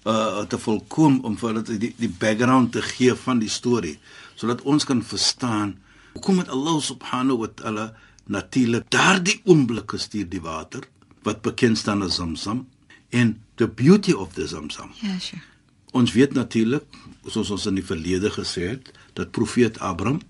uh 0.09 0.45
te 0.47 0.59
volkom 0.63 1.21
om 1.27 1.37
vir 1.37 1.49
hulle 1.51 1.79
die 1.79 1.93
die 1.99 2.11
background 2.11 2.73
te 2.73 2.83
gee 2.83 3.15
van 3.19 3.43
die 3.43 3.51
storie 3.51 3.97
sodat 4.39 4.63
ons 4.63 4.87
kan 4.87 5.03
verstaan 5.03 5.75
hoekom 6.15 6.39
het 6.39 6.53
Allah 6.55 6.79
subhanahu 6.83 7.43
wa 7.43 7.51
ta'ala 7.61 7.87
natuurlik 8.31 8.87
daardie 8.95 9.41
oomblik 9.45 9.91
gestuur 9.91 10.29
die 10.31 10.41
water 10.41 10.87
wat 11.27 11.43
bekend 11.43 11.79
staan 11.79 12.03
as 12.07 12.21
Zamzam 12.23 12.67
en 13.11 13.37
the 13.57 13.67
beauty 13.67 14.13
of 14.13 14.35
the 14.35 14.47
Zamzam. 14.47 14.95
ja 15.03 15.19
Sheikh 15.19 15.59
Ons 15.97 16.13
weet 16.13 16.35
natuurlik, 16.37 16.85
soos 17.27 17.51
ons 17.51 17.67
in 17.69 17.79
die 17.79 17.87
verlede 17.87 18.31
gesê 18.33 18.75
het, 18.75 18.91
dat 19.17 19.33
profeet 19.33 19.79
Abraham 19.81 20.21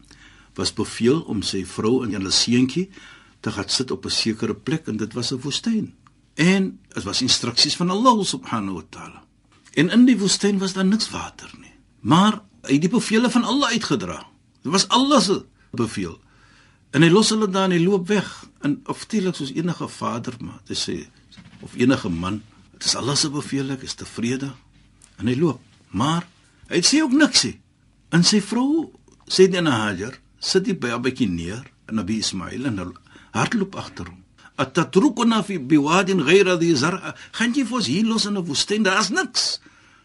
was 0.58 0.70
beveel 0.74 1.20
om 1.30 1.42
sy 1.42 1.64
vrou 1.66 2.02
en 2.04 2.14
hulle 2.14 2.30
seentjie 2.34 2.88
te 3.40 3.52
gaan 3.52 3.68
sit 3.68 3.90
op 3.90 4.04
'n 4.04 4.10
sekere 4.10 4.54
plek 4.54 4.86
en 4.86 4.96
dit 4.96 5.12
was 5.12 5.32
'n 5.32 5.40
woestyn. 5.40 5.94
En 6.34 6.80
dit 6.88 7.02
was 7.02 7.22
instruksies 7.22 7.76
van 7.76 7.90
Allah 7.90 8.24
subhanahu 8.24 8.74
wa 8.74 8.84
ta'ala. 8.88 9.22
En 9.74 9.90
in 9.90 10.04
die 10.04 10.18
woestyn 10.18 10.58
was 10.58 10.72
daar 10.72 10.84
niks 10.84 11.10
water 11.10 11.50
nie. 11.58 11.74
Maar 12.00 12.42
hy 12.62 12.72
het 12.72 12.80
die 12.80 12.90
bevele 12.90 13.30
van 13.30 13.44
Allah 13.44 13.70
uitgedra. 13.70 14.26
Dit 14.62 14.72
was 14.72 14.88
Allah 14.88 15.20
se 15.20 15.44
bevel. 15.70 16.20
En 16.90 17.02
hy 17.02 17.10
los 17.12 17.28
hulle 17.28 17.48
daar 17.48 17.64
en 17.64 17.76
hy 17.76 17.82
loop 17.84 18.06
weg. 18.08 18.28
En 18.60 18.80
oftelik 18.86 19.34
soos 19.34 19.52
enige 19.52 19.88
vader 19.88 20.34
maar 20.40 20.60
te 20.64 20.74
sê 20.74 21.06
of 21.60 21.74
enige 21.74 22.08
man, 22.08 22.42
dit 22.72 22.84
is 22.84 22.94
Allah 22.94 23.16
se 23.16 23.30
bevel, 23.30 23.70
ek 23.70 23.82
is 23.82 23.94
tevrede 23.98 24.52
en 25.18 25.26
hy 25.26 25.34
loop. 25.38 25.60
Maar 25.90 26.26
hy 26.70 26.80
sê 26.86 27.02
ook 27.02 27.12
niks 27.12 27.42
nie. 27.48 27.58
En 28.14 28.24
sy 28.24 28.40
vrou 28.40 28.92
sê 29.28 29.48
dit 29.50 29.58
aan 29.58 29.66
Hajar, 29.66 30.14
sit 30.38 30.64
die 30.64 30.74
by 30.74 30.94
'n 30.94 31.02
bietjie 31.02 31.28
neer 31.28 31.66
en 31.88 31.94
Nabi 31.94 32.18
Ismail 32.18 32.64
en 32.64 32.94
hardloop 33.32 33.76
agter 33.76 34.06
hom. 34.06 34.24
Atatrukuna 34.58 35.42
fi 35.42 35.58
biwadin 35.58 36.24
ghayra 36.26 36.56
dhi 36.58 36.74
zar'a. 36.76 37.14
Gaan 37.32 37.54
jy 37.54 37.64
vir 37.64 37.76
ons 37.78 37.86
hier 37.86 38.04
los 38.04 38.26
in 38.26 38.36
'n 38.36 38.44
woestyn? 38.44 38.82
Daar's 38.82 39.10
niks. 39.10 39.60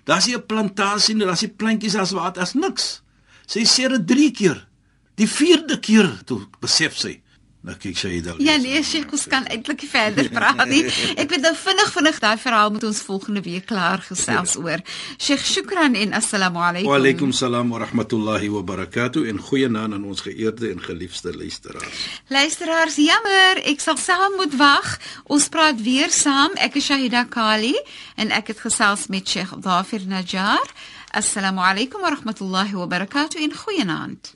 Daar's 0.05 0.27
nie 0.27 0.35
'n 0.35 0.45
plantasie 0.45 1.15
nie, 1.15 1.25
daar's 1.25 1.41
nie 1.41 1.49
plantjies 1.49 1.95
as 1.95 2.11
water, 2.11 2.41
daar's 2.41 2.53
niks. 2.53 3.01
Sy 3.47 3.65
sê 3.65 3.89
dit 3.89 4.07
3 4.07 4.31
keer. 4.31 4.67
Die 5.15 5.27
4de 5.27 5.79
keer 5.79 6.23
toe 6.25 6.47
besef 6.59 6.97
sy. 6.97 7.21
Nou 7.63 7.75
kyk 7.79 7.95
sy 7.95 8.17
dit. 8.19 8.39
Ja 8.43 8.57
nee, 8.59 8.81
Sheikh, 8.83 9.13
ons 9.15 9.23
kan 9.31 9.45
eintlik 9.47 9.85
nie 9.85 9.87
verder 9.87 10.27
praat 10.33 10.65
nie. 10.67 10.81
Ek 11.21 11.29
weet 11.31 11.45
nou 11.45 11.53
vinnig 11.55 11.93
vinnig 11.95 12.17
daai 12.19 12.41
verhaal 12.41 12.73
moet 12.75 12.83
ons 12.89 12.99
volgende 13.07 13.43
week 13.45 13.69
klaar 13.69 14.03
gesels 14.03 14.57
oor. 14.59 14.83
Sheikh, 15.15 15.45
shukran 15.47 15.95
en 15.95 16.11
assalamu 16.19 16.59
alaykum. 16.59 16.91
Wa 16.91 16.97
alaykum 16.99 17.31
salaam 17.31 17.71
wa 17.71 17.79
rahmatullahi 17.85 18.51
wa 18.51 18.65
barakatuh 18.67 19.23
en 19.31 19.39
goeienaand 19.39 19.95
aan 19.95 20.03
ons 20.11 20.25
geëerde 20.27 20.73
en 20.73 20.83
geliefde 20.83 21.31
luisteraars. 21.37 22.03
Luisteraars, 22.35 22.99
jammer, 22.99 23.63
ek 23.71 23.79
sal 23.79 23.95
saam 23.95 24.35
moet 24.41 24.59
wag. 24.59 24.97
Ons 25.31 25.47
praat 25.47 25.79
weer 25.79 26.11
saam. 26.11 26.59
Ek 26.59 26.75
is 26.75 26.91
Shahida 26.91 27.23
Kali 27.31 27.77
en 28.19 28.35
ek 28.35 28.51
het 28.51 28.63
gesels 28.67 29.07
met 29.07 29.23
Sheikh 29.23 29.55
Dhafir 29.63 30.03
Najjar. 30.03 30.75
Assalamu 31.15 31.63
alaykum 31.63 32.03
wa 32.03 32.11
rahmatullahi 32.11 32.75
wa 32.75 32.91
barakatuh 32.91 33.39
en 33.39 33.55
goeienaand. 33.55 34.35